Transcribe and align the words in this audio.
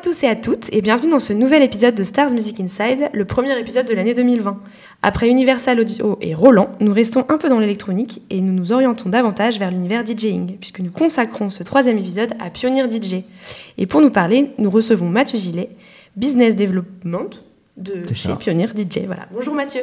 à 0.00 0.02
tous 0.02 0.22
et 0.22 0.28
à 0.28 0.34
toutes 0.34 0.72
et 0.72 0.80
bienvenue 0.80 1.10
dans 1.10 1.18
ce 1.18 1.34
nouvel 1.34 1.62
épisode 1.62 1.94
de 1.94 2.02
Stars 2.02 2.30
Music 2.30 2.58
Inside, 2.58 3.10
le 3.12 3.26
premier 3.26 3.58
épisode 3.60 3.86
de 3.86 3.92
l'année 3.92 4.14
2020. 4.14 4.58
Après 5.02 5.28
Universal 5.28 5.78
Audio 5.78 6.16
et 6.22 6.32
Roland, 6.32 6.70
nous 6.80 6.94
restons 6.94 7.26
un 7.28 7.36
peu 7.36 7.50
dans 7.50 7.58
l'électronique 7.58 8.22
et 8.30 8.40
nous 8.40 8.54
nous 8.54 8.72
orientons 8.72 9.10
davantage 9.10 9.58
vers 9.58 9.70
l'univers 9.70 10.02
DJing, 10.02 10.56
puisque 10.56 10.80
nous 10.80 10.90
consacrons 10.90 11.50
ce 11.50 11.62
troisième 11.64 11.98
épisode 11.98 12.32
à 12.40 12.48
Pioneer 12.48 12.90
DJ. 12.90 13.24
Et 13.76 13.84
pour 13.84 14.00
nous 14.00 14.08
parler, 14.08 14.52
nous 14.56 14.70
recevons 14.70 15.06
Mathieu 15.06 15.36
Gillet, 15.36 15.68
Business 16.16 16.56
Development 16.56 17.28
de 17.76 18.02
chez 18.12 18.28
ça. 18.28 18.36
Pioneer 18.36 18.68
DJ. 18.76 19.06
Voilà. 19.06 19.26
Bonjour 19.32 19.54
Mathieu. 19.54 19.82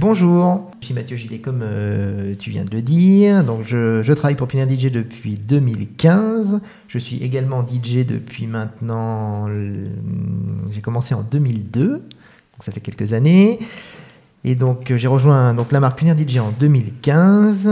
Bonjour, 0.00 0.70
je 0.80 0.86
suis 0.86 0.94
Mathieu 0.94 1.16
Gillet, 1.16 1.38
comme 1.38 1.60
euh, 1.62 2.34
tu 2.38 2.50
viens 2.50 2.64
de 2.64 2.70
le 2.74 2.82
dire. 2.82 3.44
Donc, 3.44 3.60
je, 3.64 4.02
je 4.02 4.12
travaille 4.12 4.34
pour 4.36 4.48
Pioneer 4.48 4.68
DJ 4.74 4.90
depuis 4.90 5.34
2015. 5.36 6.60
Je 6.88 6.98
suis 6.98 7.22
également 7.22 7.64
DJ 7.66 8.04
depuis 8.06 8.46
maintenant. 8.46 9.46
le- 9.48 9.90
J'ai 10.72 10.80
commencé 10.80 11.14
en 11.14 11.22
2002, 11.22 11.88
donc 11.90 12.00
ça 12.60 12.72
fait 12.72 12.80
quelques 12.80 13.12
années. 13.12 13.58
Et 14.44 14.54
donc, 14.54 14.90
euh, 14.90 14.96
j'ai 14.96 15.08
rejoint 15.08 15.54
donc, 15.54 15.72
la 15.72 15.80
marque 15.80 15.98
Pioneer 15.98 16.16
DJ 16.16 16.38
en 16.38 16.50
2015 16.58 17.68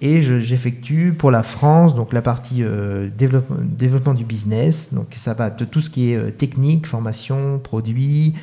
et 0.00 0.20
je- 0.22 0.40
j'effectue 0.40 1.14
pour 1.16 1.30
la 1.30 1.42
France 1.42 1.94
donc 1.94 2.12
la 2.12 2.20
partie 2.22 2.62
euh, 2.62 3.08
développement, 3.16 3.56
développement 3.62 4.14
du 4.14 4.24
business. 4.24 4.92
Donc, 4.92 5.06
ça 5.16 5.32
va 5.34 5.48
de 5.50 5.64
tout 5.64 5.80
ce 5.80 5.88
qui 5.88 6.10
est 6.12 6.16
euh, 6.16 6.30
technique, 6.30 6.86
formation, 6.86 7.58
produits. 7.58 8.34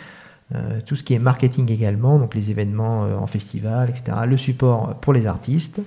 Euh, 0.54 0.82
tout 0.86 0.96
ce 0.98 1.04
qui 1.04 1.14
est 1.14 1.20
marketing 1.20 1.72
également, 1.72 2.20
donc 2.20 2.36
les 2.36 2.52
événements 2.52 3.06
euh, 3.06 3.16
en 3.16 3.26
festival, 3.28 3.90
etc. 3.90 4.18
Le 4.28 4.36
support 4.36 4.96
pour 4.96 5.14
les 5.14 5.26
artistes 5.26 5.80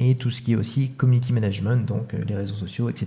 et 0.00 0.16
tout 0.16 0.30
ce 0.30 0.42
qui 0.42 0.52
est 0.52 0.56
aussi 0.56 0.90
community 0.90 1.32
management, 1.32 1.86
donc 1.86 2.12
euh, 2.14 2.18
les 2.26 2.34
réseaux 2.34 2.54
sociaux, 2.54 2.90
etc. 2.90 3.06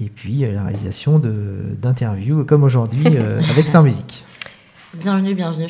Et 0.00 0.06
puis 0.08 0.44
euh, 0.46 0.52
la 0.52 0.62
réalisation 0.62 1.18
de- 1.18 1.76
d'interviews 1.76 2.44
comme 2.44 2.64
aujourd'hui 2.64 3.04
euh, 3.06 3.40
avec 3.50 3.68
Star 3.68 3.82
Music. 3.82 4.24
Bienvenue, 4.94 5.34
bienvenue. 5.34 5.68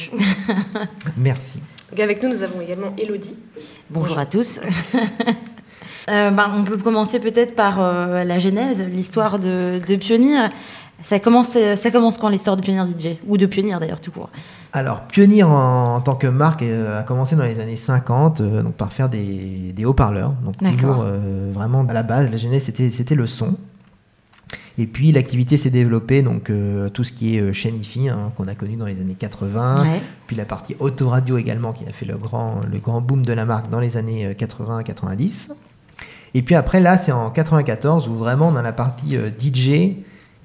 Merci. 1.17 1.59
Donc 1.91 1.99
avec 1.99 2.23
nous, 2.23 2.29
nous 2.29 2.43
avons 2.45 2.61
également 2.61 2.95
Elodie. 2.97 3.37
Bonjour 3.91 4.19
à 4.19 4.27
tous. 4.27 4.61
Euh, 6.11 6.31
ben, 6.31 6.51
on 6.57 6.65
peut 6.65 6.79
commencer 6.79 7.21
peut-être 7.21 7.55
par 7.55 7.81
euh, 7.83 8.25
la 8.25 8.39
genèse, 8.39 8.81
l'histoire 8.83 9.39
de, 9.39 9.79
de 9.87 9.97
Pionnier. 9.97 10.39
Ça 11.03 11.21
commence, 11.21 11.57
ça 11.77 11.91
commence 11.91 12.19
quand 12.19 12.29
l'histoire 12.29 12.57
de 12.57 12.63
Pionnier 12.63 12.83
DJ 12.99 13.17
Ou 13.27 13.37
de 13.37 13.47
Pionnier 13.47 13.77
d'ailleurs, 13.79 14.01
tout 14.01 14.11
court. 14.11 14.31
Alors, 14.73 15.03
Pioneer 15.03 15.45
en, 15.45 15.97
en 15.97 16.01
tant 16.01 16.17
que 16.17 16.27
marque 16.27 16.63
euh, 16.63 17.01
a 17.01 17.03
commencé 17.03 17.37
dans 17.37 17.45
les 17.45 17.61
années 17.61 17.77
50 17.77 18.41
euh, 18.41 18.63
donc 18.63 18.75
par 18.75 18.93
faire 18.93 19.09
des, 19.09 19.73
des 19.75 19.85
haut-parleurs. 19.85 20.33
Donc, 20.45 20.57
toujours 20.59 21.03
euh, 21.03 21.51
vraiment 21.55 21.87
à 21.89 21.93
la 21.93 22.03
base, 22.03 22.31
la 22.31 22.37
genèse 22.37 22.65
c'était, 22.65 22.91
c'était 22.91 23.15
le 23.15 23.27
son. 23.27 23.55
Et 24.77 24.87
puis 24.87 25.11
l'activité 25.13 25.57
s'est 25.57 25.71
développée, 25.71 26.23
donc 26.23 26.51
euh, 26.51 26.89
tout 26.89 27.03
ce 27.05 27.13
qui 27.13 27.37
est 27.37 27.41
euh, 27.41 27.53
chaîne 27.53 27.77
IFI 27.77 28.09
hein, 28.11 28.33
qu'on 28.37 28.47
a 28.47 28.55
connu 28.55 28.77
dans 28.77 28.87
les 28.87 29.01
années 29.01 29.17
80, 29.19 29.83
Ouais. 29.83 30.01
puis 30.27 30.37
la 30.37 30.45
partie 30.45 30.77
autoradio 30.79 31.37
également 31.39 31.73
qui 31.73 31.85
a 31.87 31.93
fait 31.93 32.07
le 32.07 32.17
grand, 32.17 32.61
le 32.71 32.79
grand 32.79 33.01
boom 33.01 33.25
de 33.25 33.33
la 33.33 33.45
marque 33.45 33.71
dans 33.71 33.81
les 33.81 33.97
années 33.97 34.35
80-90. 34.39 35.51
Et 36.35 36.43
puis 36.43 36.55
après 36.55 36.81
là, 36.81 36.97
c'est 36.99 37.13
en 37.13 37.31
94 37.31 38.07
où 38.09 38.15
vraiment 38.15 38.49
on 38.49 38.57
a 38.57 38.63
la 38.63 38.73
partie 38.73 39.17
euh, 39.17 39.31
DJ 39.31 39.97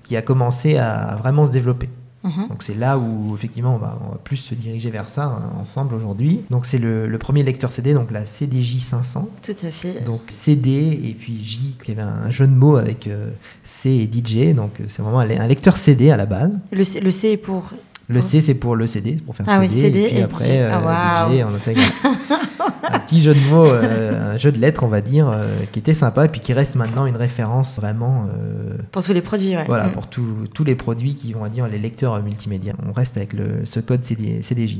qui 0.03 0.15
a 0.17 0.21
commencé 0.21 0.77
à 0.77 1.17
vraiment 1.21 1.47
se 1.47 1.51
développer. 1.51 1.89
Mhm. 2.23 2.47
Donc 2.47 2.63
c'est 2.63 2.75
là 2.77 2.97
où 2.97 3.35
effectivement 3.35 3.75
on 3.75 3.79
va, 3.79 3.99
on 4.05 4.11
va 4.11 4.17
plus 4.23 4.37
se 4.37 4.55
diriger 4.55 4.89
vers 4.89 5.09
ça 5.09 5.25
hein, 5.25 5.49
ensemble 5.59 5.93
aujourd'hui. 5.93 6.41
Donc 6.49 6.65
c'est 6.65 6.77
le, 6.77 7.05
le 7.05 7.17
premier 7.17 7.43
lecteur 7.43 7.71
CD, 7.73 7.93
donc 7.93 8.11
la 8.11 8.25
CDJ 8.25 8.77
500. 8.79 9.27
Tout 9.41 9.51
à 9.61 9.71
fait. 9.71 10.05
Donc 10.05 10.21
CD 10.29 10.99
et 11.03 11.13
puis 11.19 11.43
J, 11.43 11.75
qui 11.83 11.91
avait 11.91 12.01
un 12.01 12.31
jeu 12.31 12.47
de 12.47 12.53
mots 12.53 12.77
avec 12.77 13.07
euh, 13.07 13.29
C 13.65 13.89
et 13.89 14.09
DJ. 14.09 14.55
Donc 14.55 14.79
euh, 14.79 14.85
c'est 14.87 15.01
vraiment 15.01 15.19
un, 15.19 15.47
lecteur 15.47 15.75
CD 15.75 16.11
à 16.11 16.17
la 16.17 16.25
base. 16.25 16.57
Le, 16.71 16.85
C- 16.85 17.01
le 17.01 17.11
C 17.11 17.31
est 17.31 17.37
pour. 17.37 17.71
Le 18.07 18.21
C 18.21 18.39
c'est 18.41 18.53
pour 18.55 18.75
le 18.77 18.87
CD, 18.87 19.13
pour 19.13 19.35
faire 19.35 19.45
Ah 19.49 19.59
oui, 19.59 19.69
CD. 19.69 19.81
CD 19.81 19.99
et 20.03 20.07
puis 20.09 20.17
et 20.17 20.23
après 20.23 20.61
euh, 20.61 20.69
Ah, 20.73 21.27
waouh. 21.27 21.37
DJ, 21.37 21.43
on 21.49 21.55
intègre 21.55 21.81
un 22.83 22.99
petit 22.99 23.21
jeu 23.21 23.33
de 23.33 23.39
mots, 23.49 23.65
euh, 23.65 24.33
un 24.35 24.37
jeu 24.37 24.51
de 24.51 24.57
lettres 24.59 24.83
on 24.83 24.87
va 24.87 25.01
dire, 25.01 25.29
euh, 25.29 25.63
qui 25.71 25.79
était 25.79 25.93
sympa 25.93 26.25
et 26.25 26.27
puis 26.29 26.39
qui 26.41 26.53
reste 26.53 26.75
maintenant 26.75 27.05
une 27.05 27.15
référence 27.17 27.79
vraiment 27.79 28.27
euh, 28.33 28.77
Pour 28.91 29.03
tous 29.03 29.13
les 29.13 29.21
produits, 29.21 29.55
ouais. 29.55 29.65
voilà, 29.65 29.87
Mm. 29.87 29.91
pour 29.93 30.07
tous- 30.07 30.47
tous 30.53 30.63
les 30.63 30.75
produits 30.75 31.15
qui 31.15 31.33
vont 31.33 31.45
dire 31.47 31.67
les 31.67 31.79
lecteurs 31.79 32.21
multimédia. 32.23 32.73
On 32.87 32.91
reste 32.93 33.17
avec 33.17 33.33
le, 33.33 33.65
ce 33.65 33.79
code 33.79 34.03
CD, 34.05 34.41
CDJ. 34.41 34.79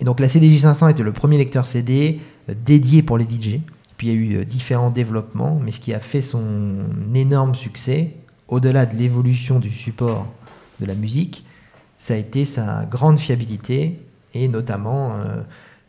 Et 0.00 0.04
donc 0.04 0.20
la 0.20 0.28
CDJ 0.28 0.58
500 0.60 0.88
était 0.88 1.02
le 1.02 1.12
premier 1.12 1.38
lecteur 1.38 1.66
CD 1.66 2.20
dédié 2.64 3.02
pour 3.02 3.18
les 3.18 3.24
DJ. 3.24 3.60
Puis 3.96 4.08
il 4.08 4.12
y 4.12 4.36
a 4.36 4.40
eu 4.40 4.44
différents 4.44 4.90
développements, 4.90 5.58
mais 5.64 5.70
ce 5.70 5.80
qui 5.80 5.94
a 5.94 6.00
fait 6.00 6.20
son 6.20 6.42
énorme 7.14 7.54
succès, 7.54 8.10
au-delà 8.48 8.84
de 8.86 8.94
l'évolution 8.96 9.58
du 9.58 9.70
support 9.72 10.26
de 10.80 10.86
la 10.86 10.94
musique, 10.94 11.44
ça 11.96 12.12
a 12.12 12.18
été 12.18 12.44
sa 12.44 12.84
grande 12.90 13.18
fiabilité 13.18 13.98
et 14.34 14.48
notamment 14.48 15.12
euh, 15.14 15.40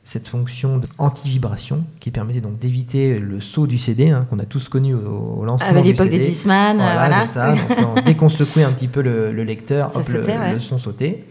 cette 0.08 0.30
fonction 0.30 0.80
anti-vibration 1.00 1.84
qui 2.00 2.12
permettait 2.12 2.40
donc 2.40 2.60
d'éviter 2.60 3.20
le 3.20 3.42
saut 3.42 3.68
du 3.68 3.78
CD 3.78 4.10
hein, 4.10 4.26
qu'on 4.30 4.40
a 4.40 4.46
tous 4.46 4.70
connu 4.70 4.94
au, 4.94 5.40
au 5.40 5.44
lancement 5.46 5.68
À 5.68 5.82
l'époque 5.82 6.10
des 6.10 6.20
euh, 6.26 6.74
Voilà, 6.76 6.94
voilà. 6.94 7.28
ça. 7.28 7.54
Donc, 7.82 8.06
dès 8.06 8.16
qu'on 8.16 8.30
secouait 8.30 8.64
un 8.64 8.72
petit 8.72 8.88
peu 8.88 9.02
le, 9.02 9.34
le 9.34 9.44
lecteur, 9.44 9.92
le, 9.98 10.04
sautait, 10.04 10.38
ouais. 10.38 10.54
le 10.54 10.60
son 10.62 10.78
sautait. 10.78 11.26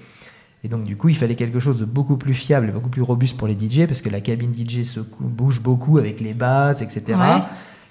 Et 0.62 0.68
donc, 0.68 0.84
du 0.84 0.94
coup, 0.96 1.08
il 1.08 1.16
fallait 1.16 1.36
quelque 1.36 1.58
chose 1.58 1.78
de 1.78 1.86
beaucoup 1.86 2.18
plus 2.18 2.34
fiable 2.34 2.68
et 2.68 2.70
beaucoup 2.70 2.90
plus 2.90 3.00
robuste 3.00 3.38
pour 3.38 3.48
les 3.48 3.54
DJ 3.54 3.86
parce 3.86 4.02
que 4.02 4.10
la 4.10 4.20
cabine 4.20 4.52
DJ 4.52 4.82
secoue- 4.84 5.24
bouge 5.24 5.60
beaucoup 5.62 5.96
avec 5.96 6.20
les 6.20 6.34
basses, 6.34 6.82
etc. 6.82 7.02
Ouais. 7.08 7.42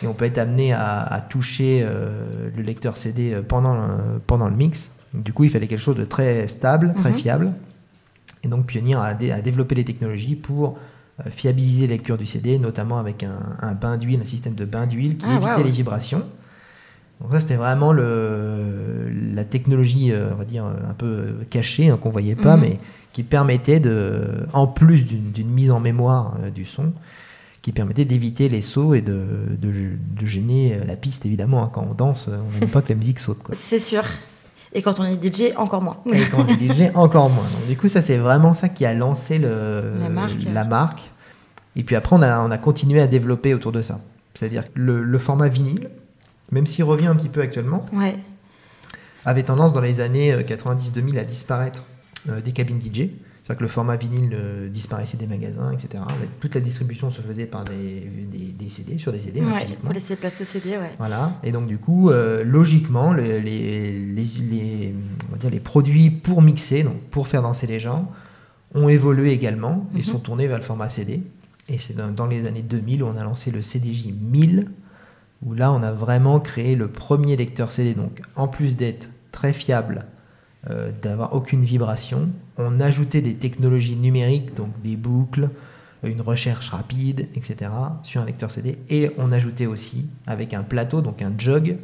Et 0.03 0.07
on 0.07 0.13
peut 0.13 0.25
être 0.25 0.38
amené 0.38 0.72
à, 0.73 1.00
à 1.00 1.19
toucher 1.22 1.81
euh, 1.84 2.28
le 2.56 2.62
lecteur 2.62 2.97
CD 2.97 3.35
pendant 3.47 3.73
le, 3.73 4.19
pendant 4.28 4.50
le 4.50 4.56
mix. 4.56 4.90
Donc, 5.16 5.23
du 5.23 5.34
coup, 5.34 5.46
il 5.46 5.50
fallait 5.50 5.67
quelque 5.67 5.79
chose 5.81 5.96
de 5.96 6.06
très 6.06 6.47
stable, 6.47 6.94
très 7.00 7.09
Mhm. 7.09 7.16
fiable. 7.16 7.52
Et 8.45 8.47
donc, 8.47 8.67
Pioneer 8.67 8.95
a, 9.01 9.13
dé- 9.16 9.31
a 9.31 9.41
développé 9.41 9.73
les 9.75 9.83
technologies 9.83 10.35
pour 10.35 10.78
euh, 11.19 11.29
fiabiliser 11.31 11.88
les 11.88 11.95
lectures 11.95 12.17
du 12.17 12.28
CD, 12.28 12.59
notamment 12.59 13.00
avec 13.00 13.23
un, 13.23 13.39
un 13.59 13.73
bain 13.73 13.97
d'huile, 13.97 14.19
un 14.22 14.25
système 14.25 14.53
de 14.53 14.66
bain 14.66 14.85
d'huile 14.85 15.17
qui 15.17 15.25
Ah, 15.28 15.35
évitait 15.35 15.63
les 15.63 15.72
vibrations. 15.72 16.23
Donc 17.22 17.31
ça, 17.31 17.39
c'était 17.39 17.55
vraiment 17.55 17.91
le, 17.91 19.09
la 19.34 19.44
technologie, 19.45 20.11
euh, 20.11 20.29
on 20.34 20.35
va 20.35 20.45
dire, 20.45 20.66
un 20.66 20.94
peu 20.94 21.38
cachée, 21.50 21.89
hein, 21.89 21.97
qu'on 21.97 22.11
voyait 22.11 22.35
pas, 22.35 22.55
Mhm. 22.55 22.61
mais 22.61 22.79
qui 23.13 23.23
permettait, 23.23 23.79
de, 23.79 24.45
en 24.53 24.67
plus 24.67 25.05
d'une 25.05 25.50
mise 25.50 25.72
en 25.72 25.79
mémoire 25.79 26.38
euh, 26.44 26.50
du 26.51 26.66
son, 26.66 26.91
qui 27.63 27.72
permettait 27.72 28.05
d'éviter 28.05 28.47
les 28.50 28.61
sauts 28.61 28.94
et 28.94 29.01
de, 29.01 29.17
de, 29.59 29.72
de 30.19 30.25
gêner 30.25 30.73
euh, 30.75 30.85
la 30.85 30.95
piste, 30.97 31.25
évidemment. 31.25 31.63
hein. 31.63 31.72
Quand 31.73 31.88
on 31.89 31.94
danse, 31.95 32.28
euh, 32.28 32.38
on 32.38 32.53
ne 32.55 32.59
veut 32.66 32.67
pas 32.67 32.81
que 32.84 32.89
la 32.89 33.00
musique 33.00 33.19
saute. 33.19 33.39
C'est 33.53 33.79
sûr. 33.79 34.03
Et 34.75 34.81
quand 34.81 34.99
on 34.99 35.05
est 35.05 35.15
DJ, 35.23 35.53
encore 35.55 35.81
moins. 35.81 35.97
Et 36.13 36.21
quand 36.29 36.43
on 36.43 36.47
est 36.47 36.59
DJ, 36.61 36.91
encore 36.95 37.29
moins. 37.29 37.45
Donc, 37.45 37.65
du 37.67 37.77
coup, 37.77 37.87
ça, 37.87 38.01
c'est 38.01 38.17
vraiment 38.17 38.53
ça 38.53 38.67
qui 38.69 38.85
a 38.85 38.93
lancé 38.93 39.37
le, 39.39 39.93
La 39.99 40.09
marque. 40.09 40.33
la 40.53 40.63
marque. 40.65 40.99
Et 41.77 41.83
puis 41.83 41.95
après, 41.95 42.15
on 42.15 42.21
a, 42.21 42.39
on 42.41 42.51
a 42.51 42.57
continué 42.57 42.99
à 43.01 43.07
développer 43.07 43.53
autour 43.53 43.71
de 43.71 43.81
ça. 43.81 43.99
C'est-à-dire 44.33 44.65
que 44.65 44.71
le, 44.75 45.01
le 45.01 45.17
format 45.17 45.47
vinyle, 45.47 45.89
même 46.51 46.65
s'il 46.67 46.83
revient 46.83 47.07
un 47.07 47.15
petit 47.15 47.29
peu 47.29 47.41
actuellement, 47.41 47.85
Ouais. 47.93 48.17
avait 49.25 49.43
tendance 49.43 49.73
dans 49.73 49.81
les 49.81 50.01
années 50.01 50.31
euh, 50.33 50.41
90-2000 50.41 51.17
à 51.19 51.23
disparaître 51.23 51.83
euh, 52.29 52.41
des 52.41 52.51
cabines 52.51 52.79
DJ. 52.81 53.09
C'est-à-dire 53.45 53.59
que 53.59 53.63
le 53.66 53.69
format 53.69 53.95
vinyle 53.95 54.35
disparaissait 54.72 55.17
des 55.17 55.28
magasins, 55.28 55.72
etc. 55.72 56.03
Toute 56.39 56.56
la 56.56 56.61
distribution 56.61 57.11
se 57.11 57.22
faisait 57.22 57.45
par 57.45 57.63
des, 57.63 58.09
des, 58.31 58.39
des 58.57 58.69
CD, 58.69 58.97
sur 58.97 59.11
des 59.11 59.19
CD, 59.19 59.41
hein, 59.41 59.51
Ouais, 59.53 59.59
physiquement. 59.59 59.83
Pour 59.85 59.94
laisser 59.94 60.16
place 60.16 60.41
au 60.41 60.45
CD, 60.45 60.72
ouais. 60.72 60.91
Voilà. 60.97 61.39
Et 61.44 61.51
donc 61.51 61.67
du 61.67 61.78
coup, 61.78 62.09
euh, 62.09 62.44
logiquement, 62.44 63.13
le- 63.13 63.38
les, 63.38 64.00
les, 64.00 64.23
les- 64.23 64.95
on 65.29 65.34
va 65.34 65.38
dire 65.38 65.51
les 65.51 65.59
produits 65.59 66.09
pour 66.09 66.41
mixer, 66.41 66.81
donc 66.81 67.00
pour 67.11 67.28
faire 67.28 67.44
danser 67.44 67.67
les 67.67 67.79
gens, 67.79 68.11
ont 68.73 68.89
évolué 68.89 69.31
également 69.31 69.85
et 69.94 69.97
Mhm. 69.97 70.03
sont 70.03 70.19
tournés 70.19 70.47
vers 70.47 70.57
le 70.57 70.63
format 70.63 70.89
CD. 70.89 71.22
Et 71.69 71.78
c'est 71.78 71.96
dans, 71.96 72.09
dans 72.11 72.25
les 72.25 72.47
années 72.47 72.64
2000 72.64 73.03
où 73.03 73.05
on 73.08 73.16
a 73.16 73.23
lancé 73.23 73.52
le 73.52 73.61
CDJ 73.61 74.08
1000, 74.11 74.69
où 75.46 75.53
là 75.53 75.72
on 75.72 75.84
a 75.84 75.91
vraiment 75.91 76.40
créé 76.40 76.75
le 76.75 76.87
premier 76.87 77.35
lecteur 77.37 77.72
CD. 77.72 77.93
Donc 77.93 78.22
en 78.35 78.47
plus 78.47 78.75
d'être 78.75 79.08
très 79.31 79.53
fiable, 79.53 80.05
euh, 80.72 80.91
d'avoir 81.03 81.34
aucune 81.35 81.64
vibration, 81.64 82.29
on 82.57 82.79
ajoutait 82.79 83.22
des 83.22 83.34
technologies 83.34 83.96
numériques, 83.96 84.53
donc 84.55 84.69
des 84.84 84.96
boucles, 84.96 85.49
une 86.03 86.22
recherche 86.22 86.69
rapide, 86.69 87.28
etc., 87.35 87.72
sur 88.03 88.22
un 88.22 88.25
lecteur 88.25 88.52
CD. 88.52 88.78
Et 88.90 89.11
on 89.17 89.31
ajoutait 89.31 89.66
aussi, 89.66 90.05
avec 90.28 90.53
un 90.53 90.63
plateau, 90.63 91.02
donc 91.02 91.22
un 91.22 91.31
jog, 91.37 91.78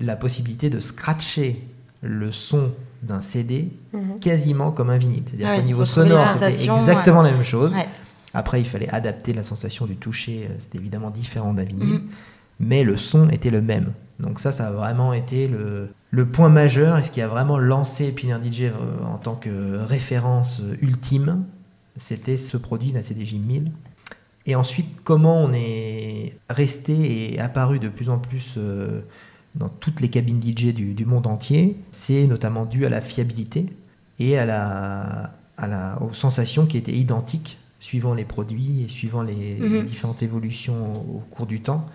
la 0.00 0.16
possibilité 0.16 0.70
de 0.70 0.80
scratcher 0.80 1.56
le 2.02 2.32
son 2.32 2.70
d'un 3.02 3.20
CD 3.20 3.68
Mhm. 3.92 4.18
quasiment 4.20 4.72
comme 4.72 4.88
un 4.90 4.98
vinyle. 4.98 5.22
C'est-à-dire 5.26 5.48
Ah 5.50 5.54
qu'au 5.56 5.60
oui, 5.60 5.66
niveau 5.66 5.84
sonore, 5.84 6.30
c'était 6.30 6.64
exactement 6.64 7.22
la 7.22 7.32
même 7.32 7.44
chose. 7.44 7.74
Ouais. 7.74 7.86
Après, 8.32 8.60
il 8.60 8.66
fallait 8.66 8.88
adapter 8.88 9.32
la 9.34 9.42
sensation 9.42 9.86
du 9.86 9.96
toucher, 9.96 10.46
euh, 10.48 10.54
c'était 10.58 10.78
évidemment 10.78 11.10
différent 11.10 11.52
d'un 11.52 11.64
vinyle, 11.64 11.94
Mhm. 11.94 12.02
mais 12.60 12.82
le 12.84 12.96
son 12.96 13.28
était 13.28 13.50
le 13.50 13.60
même. 13.60 13.92
Donc 14.20 14.40
ça, 14.40 14.52
ça 14.52 14.68
a 14.68 14.70
vraiment 14.72 15.12
été 15.12 15.48
le, 15.48 15.88
le 16.10 16.26
point 16.26 16.48
majeur 16.48 16.98
et 16.98 17.04
ce 17.04 17.10
qui 17.10 17.20
a 17.20 17.28
vraiment 17.28 17.58
lancé 17.58 18.12
Pioneer 18.12 18.40
DJ 18.42 18.62
euh, 18.62 18.72
en 19.04 19.16
tant 19.18 19.34
que 19.34 19.78
référence 19.78 20.60
ultime, 20.80 21.44
c'était 21.96 22.36
ce 22.36 22.56
produit, 22.56 22.92
la 22.92 23.02
CDJ 23.02 23.34
1000. 23.34 23.70
Et 24.46 24.54
ensuite, 24.54 24.86
comment 25.04 25.36
on 25.42 25.52
est 25.52 26.34
resté 26.48 27.34
et 27.34 27.40
apparu 27.40 27.78
de 27.78 27.88
plus 27.88 28.08
en 28.08 28.18
plus 28.18 28.54
euh, 28.56 29.00
dans 29.54 29.68
toutes 29.68 30.00
les 30.00 30.08
cabines 30.08 30.40
DJ 30.42 30.72
du, 30.74 30.94
du 30.94 31.04
monde 31.04 31.26
entier, 31.26 31.76
c'est 31.92 32.26
notamment 32.26 32.64
dû 32.64 32.86
à 32.86 32.88
la 32.88 33.00
fiabilité 33.00 33.66
et 34.18 34.38
à 34.38 34.46
la, 34.46 35.32
à 35.56 35.66
la, 35.66 35.98
aux 36.02 36.14
sensations 36.14 36.66
qui 36.66 36.78
étaient 36.78 36.92
identiques 36.92 37.58
suivant 37.80 38.14
les 38.14 38.24
produits 38.24 38.82
et 38.84 38.88
suivant 38.88 39.22
les, 39.22 39.34
les 39.58 39.80
Mhm. 39.80 39.84
différentes 39.84 40.22
évolutions 40.22 40.94
au, 40.94 41.16
au 41.16 41.22
cours 41.30 41.46
du 41.46 41.60
temps. 41.60 41.86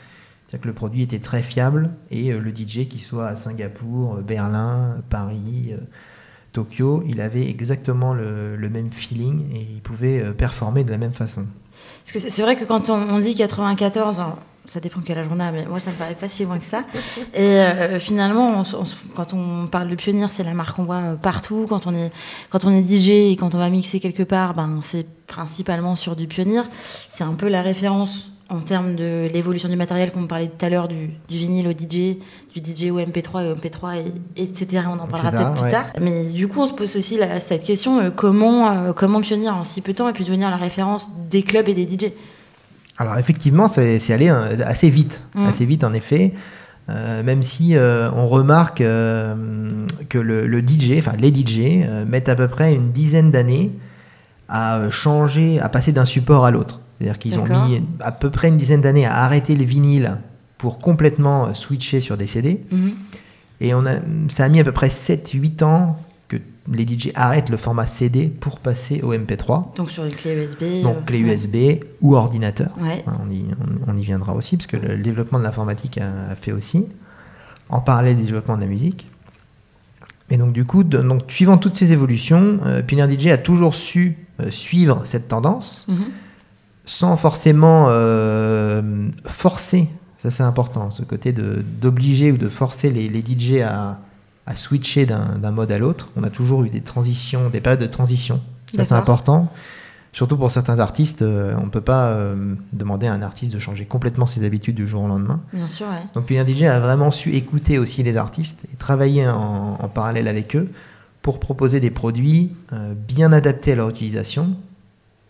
C'est-à-dire 0.48 0.62
que 0.62 0.68
le 0.68 0.74
produit 0.74 1.02
était 1.02 1.20
très 1.20 1.42
fiable 1.42 1.92
et 2.12 2.32
euh, 2.32 2.40
le 2.40 2.52
DJ, 2.52 2.88
qui 2.88 3.00
soit 3.00 3.28
à 3.28 3.36
Singapour, 3.36 4.16
euh, 4.16 4.22
Berlin, 4.22 4.98
Paris, 5.10 5.72
euh, 5.72 5.78
Tokyo, 6.54 7.04
il 7.08 7.20
avait 7.20 7.50
exactement 7.50 8.14
le, 8.14 8.56
le 8.56 8.70
même 8.70 8.92
feeling 8.92 9.52
et 9.54 9.62
il 9.62 9.82
pouvait 9.82 10.34
performer 10.34 10.84
de 10.84 10.92
la 10.92 10.98
même 10.98 11.14
façon. 11.14 11.46
Parce 12.04 12.24
que 12.24 12.30
c'est 12.30 12.42
vrai 12.42 12.56
que 12.56 12.64
quand 12.64 12.90
on, 12.90 12.94
on 12.94 13.20
dit 13.20 13.36
94, 13.36 14.20
alors, 14.20 14.38
ça 14.66 14.80
dépend 14.80 15.02
quelle 15.02 15.18
âge 15.18 15.28
on 15.30 15.40
a, 15.40 15.52
mais 15.52 15.66
moi 15.66 15.80
ça 15.80 15.92
me 15.92 15.96
paraît 15.96 16.16
pas 16.16 16.30
si 16.30 16.44
loin 16.44 16.58
que 16.58 16.66
ça. 16.66 16.84
Et 17.34 17.42
euh, 17.42 18.00
finalement, 18.00 18.62
on 18.62 18.62
on 18.62 18.84
quand 19.16 19.34
on 19.34 19.68
parle 19.68 19.90
de 19.90 19.96
Pionnier, 19.96 20.28
c'est 20.30 20.44
la 20.44 20.54
marque 20.54 20.76
qu'on 20.76 20.86
voit 20.86 21.16
partout. 21.22 21.66
Quand 21.68 21.88
on 21.88 21.94
est 21.94 22.12
quand 22.50 22.64
on 22.66 22.70
est 22.70 22.84
DJ 22.84 23.32
et 23.32 23.36
quand 23.38 23.54
on 23.56 23.58
va 23.58 23.70
mixer 23.70 24.00
quelque 24.00 24.24
part, 24.24 24.54
ben 24.54 24.80
c'est 24.82 25.08
principalement 25.28 25.96
sur 25.96 26.16
du 26.16 26.28
Pionnier. 26.28 26.62
C'est 27.10 27.24
un 27.24 27.34
peu 27.34 27.48
la 27.48 27.62
référence 27.62 28.32
en 28.50 28.60
termes 28.60 28.96
de 28.96 29.28
l'évolution 29.34 29.68
du 29.70 29.76
matériel, 29.76 30.12
comme 30.12 30.26
on 30.26 30.28
parlait 30.28 30.52
tout 30.56 30.64
à 30.66 30.70
l'heure 30.70 30.88
du, 30.88 31.10
du 31.28 31.38
vinyle 31.38 31.68
au 31.68 31.72
DJ, 31.72 32.18
du 32.56 32.62
DJ 32.64 32.92
au 32.92 33.00
MP3 33.00 33.44
et 33.46 33.52
au 33.52 33.56
MP3, 33.56 33.98
et, 33.98 34.42
etc. 34.42 34.84
On 34.88 35.00
en 35.00 35.08
parlera 35.08 35.32
peut-être 35.32 35.52
plus 35.54 35.64
ouais. 35.64 35.72
tard. 35.72 35.86
Mais 36.00 36.26
du 36.26 36.48
coup, 36.48 36.62
on 36.62 36.68
se 36.68 36.74
pose 36.74 36.96
aussi 36.96 37.18
la- 37.18 37.40
cette 37.40 37.64
question 37.64 38.00
euh, 38.00 38.12
comment 38.16 38.70
euh, 38.72 38.94
comment 38.94 39.20
Pionnier 39.22 39.50
en 39.50 39.64
si 39.64 39.82
peu 39.82 39.94
de 39.94 39.98
temps 39.98 40.06
a 40.08 40.14
pu 40.14 40.24
devenir 40.24 40.50
la 40.52 40.58
référence 40.58 41.08
des 41.30 41.42
clubs 41.42 41.68
et 41.70 41.74
des 41.74 41.88
DJ. 41.88 42.12
Alors 42.98 43.18
effectivement, 43.18 43.68
c'est 43.68 43.98
c'est 44.00 44.14
allé 44.14 44.30
euh, 44.30 44.56
assez 44.66 44.90
vite, 44.92 45.22
Mm. 45.36 45.46
assez 45.48 45.66
vite 45.66 45.84
en 45.84 45.94
effet. 45.94 46.32
Euh, 46.88 47.24
même 47.24 47.42
si 47.42 47.74
on 47.76 48.28
remarque 48.28 48.78
que 48.78 50.18
le, 50.20 50.46
le 50.46 50.60
DJ, 50.60 51.00
enfin 51.00 51.14
les 51.18 51.34
DJ, 51.34 51.84
mettent 52.08 52.30
à 52.30 52.36
peu 52.36 52.48
près 52.48 52.76
une 52.76 52.92
dizaine 52.92 53.32
d'années 53.32 53.72
à 54.48 54.90
changer, 54.92 55.60
à 55.60 55.68
passer 55.70 55.92
d'un 55.92 56.06
support 56.06 56.46
à 56.46 56.52
l'autre. 56.52 56.82
C'est-à-dire 57.00 57.20
qu'ils 57.20 57.38
ont 57.40 57.46
mis 57.68 57.82
à 58.00 58.12
peu 58.12 58.30
près 58.30 58.48
une 58.50 58.58
dizaine 58.58 58.82
d'années 58.82 59.06
à 59.06 59.18
arrêter 59.24 59.56
le 59.56 59.64
vinyle 59.66 60.18
pour 60.58 60.80
complètement 60.80 61.48
euh, 61.48 61.54
switcher 61.54 62.00
sur 62.02 62.16
des 62.18 62.28
CD. 62.28 62.64
Mhm. 62.72 62.94
Et 63.62 63.74
on 63.74 63.86
a, 63.86 63.96
ça 64.30 64.46
a 64.46 64.50
mis 64.50 64.60
à 64.60 64.64
peu 64.64 64.72
près 64.72 64.88
7-8 64.88 65.64
ans 65.64 65.98
que 66.28 66.38
les 66.72 66.86
DJ 66.88 67.12
arrêtent 67.16 67.50
le 67.50 67.58
format 67.58 67.88
CD 67.88 68.28
pour 68.28 68.60
passer 68.60 69.02
au 69.02 69.14
MP3. 69.14 69.76
Donc 69.76 69.92
sur 69.92 70.04
une 70.06 70.14
clé 70.14 70.34
USB. 70.34 70.82
Donc 70.84 70.98
euh, 70.98 71.02
clé 71.06 71.24
ouais. 71.24 71.34
USB 71.36 71.84
ou 72.02 72.16
ordinateur. 72.16 72.72
Ouais. 72.80 73.04
Hein, 73.08 73.18
On 73.26 73.32
y, 73.32 73.44
on- 73.88 73.92
on 73.94 73.98
y 73.98 74.04
viendra 74.04 74.34
aussi, 74.34 74.56
parce 74.58 74.68
que 74.68 74.78
le 74.78 74.98
développement 74.98 75.40
de 75.40 75.44
l'informatique 75.44 75.98
a, 75.98 76.32
a 76.32 76.36
fait 76.36 76.52
aussi, 76.54 76.88
en 77.70 77.82
parallèle 77.82 78.16
du 78.16 78.24
développement 78.24 78.56
de 78.56 78.62
la 78.62 78.68
musique. 78.68 79.08
Et 80.32 80.38
donc, 80.38 80.54
du 80.54 80.66
coup, 80.66 80.84
de- 80.84 80.98
donc, 81.02 81.24
suivant 81.32 81.58
toutes 81.58 81.76
ces 81.76 81.92
évolutions, 81.92 82.60
euh, 82.66 82.82
Pioneer 82.82 83.08
DJ 83.20 83.28
a 83.28 83.38
toujours 83.38 83.76
su 83.76 84.18
euh, 84.42 84.50
suivre 84.52 85.02
cette 85.06 85.28
tendance 85.28 85.86
Mhm. 85.88 85.98
Sans 86.86 87.18
forcément 87.18 87.88
euh, 87.90 89.10
forcer. 89.26 89.90
Ça, 90.24 90.32
c'est 90.32 90.44
important, 90.44 90.92
ce 90.92 91.04
côté 91.04 91.34
d'obliger 91.34 92.32
ou 92.32 92.38
de 92.38 92.50
forcer 92.50 92.90
les, 92.90 93.10
les 93.10 93.20
DJ 93.20 93.62
à, 93.62 94.00
à 94.48 94.56
switcher 94.56 95.06
d'un 95.06 95.52
mode 95.52 95.72
à 95.72 95.78
l'autre. 95.78 96.10
On 96.16 96.24
a 96.24 96.30
toujours 96.30 96.64
eu 96.64 96.70
des 96.70 96.82
transitions, 96.82 97.50
des 97.50 97.62
périodes 97.62 97.82
de 97.82 97.88
transition. 97.88 98.42
Ça, 98.76 98.84
c'est 98.84 98.96
important. 98.96 99.52
Surtout 100.14 100.38
pour 100.38 100.50
certains 100.50 100.80
artistes, 100.80 101.22
euh, 101.24 101.56
on 101.60 101.66
ne 101.66 101.70
peut 101.70 101.82
pas 101.82 102.08
euh, 102.08 102.56
demander 102.72 103.06
à 103.06 103.14
un 103.14 103.22
artiste 103.22 103.54
de 103.54 103.60
changer 103.60 103.86
complètement 103.86 104.28
ses 104.28 104.46
habitudes 104.46 104.76
du 104.76 104.88
jour 104.88 105.04
au 105.04 105.08
lendemain. 105.08 105.42
Bien 105.52 105.68
sûr, 105.68 105.88
ouais. 105.88 106.04
Donc 106.14 106.26
Pioneer 106.26 106.48
DJ 106.48 106.64
a 106.64 106.80
vraiment 106.80 107.12
su 107.12 107.36
écouter 107.36 107.78
aussi 107.78 108.02
les 108.02 108.16
artistes 108.16 108.66
et 108.74 108.78
travailler 108.78 109.28
en, 109.28 109.78
en 109.80 109.90
parallèle 109.90 110.30
avec 110.30 110.56
eux 110.56 110.70
pour 111.22 111.40
proposer 111.40 111.82
des 111.82 111.90
produits 111.90 112.52
bien 113.08 113.34
adaptés 113.34 113.74
à 113.74 113.76
leur 113.76 113.90
utilisation 113.90 114.56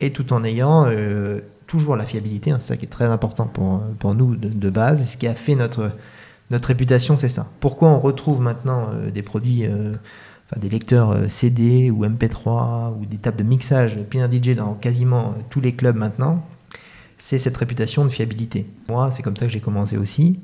et 0.01 0.11
tout 0.11 0.33
en 0.33 0.43
ayant 0.43 0.85
euh, 0.87 1.39
toujours 1.67 1.95
la 1.95 2.05
fiabilité. 2.05 2.51
hein, 2.51 2.57
c'est 2.59 2.69
ça 2.69 2.77
qui 2.77 2.85
est 2.85 2.89
très 2.89 3.05
important 3.05 3.47
pour, 3.47 3.81
pour 3.99 4.13
nous 4.13 4.35
de, 4.35 4.69
base. 4.69 5.01
Et 5.01 5.05
ce 5.05 5.17
qui 5.17 5.27
a 5.27 5.35
fait 5.35 5.55
notre, 5.55 5.91
notre 6.49 6.67
réputation, 6.67 7.17
c'est 7.17 7.29
ça. 7.29 7.47
Pourquoi 7.59 7.89
on 7.89 7.99
retrouve 7.99 8.41
maintenant 8.41 8.89
euh, 8.91 9.11
des 9.11 9.21
produits, 9.21 9.65
euh, 9.65 9.93
enfin, 10.49 10.59
des 10.59 10.69
lecteurs 10.69 11.15
CD 11.29 11.91
ou 11.91 12.05
MP3 12.05 12.97
ou 12.99 13.05
des 13.05 13.17
tables 13.17 13.37
de 13.37 13.43
mixage 13.43 13.95
Pioneer 14.09 14.31
DJ 14.31 14.55
dans 14.55 14.73
quasiment 14.73 15.35
tous 15.49 15.61
les 15.61 15.73
clubs 15.73 15.95
maintenant 15.95 16.45
c'est 17.17 17.39
cette 17.39 17.57
réputation 17.57 18.03
de 18.03 18.09
fiabilité. 18.09 18.65
Moi, 18.89 19.11
c'est 19.11 19.23
comme 19.23 19.37
ça 19.37 19.45
que 19.45 19.51
j'ai 19.51 19.61
commencé 19.61 19.97
aussi. 19.97 20.39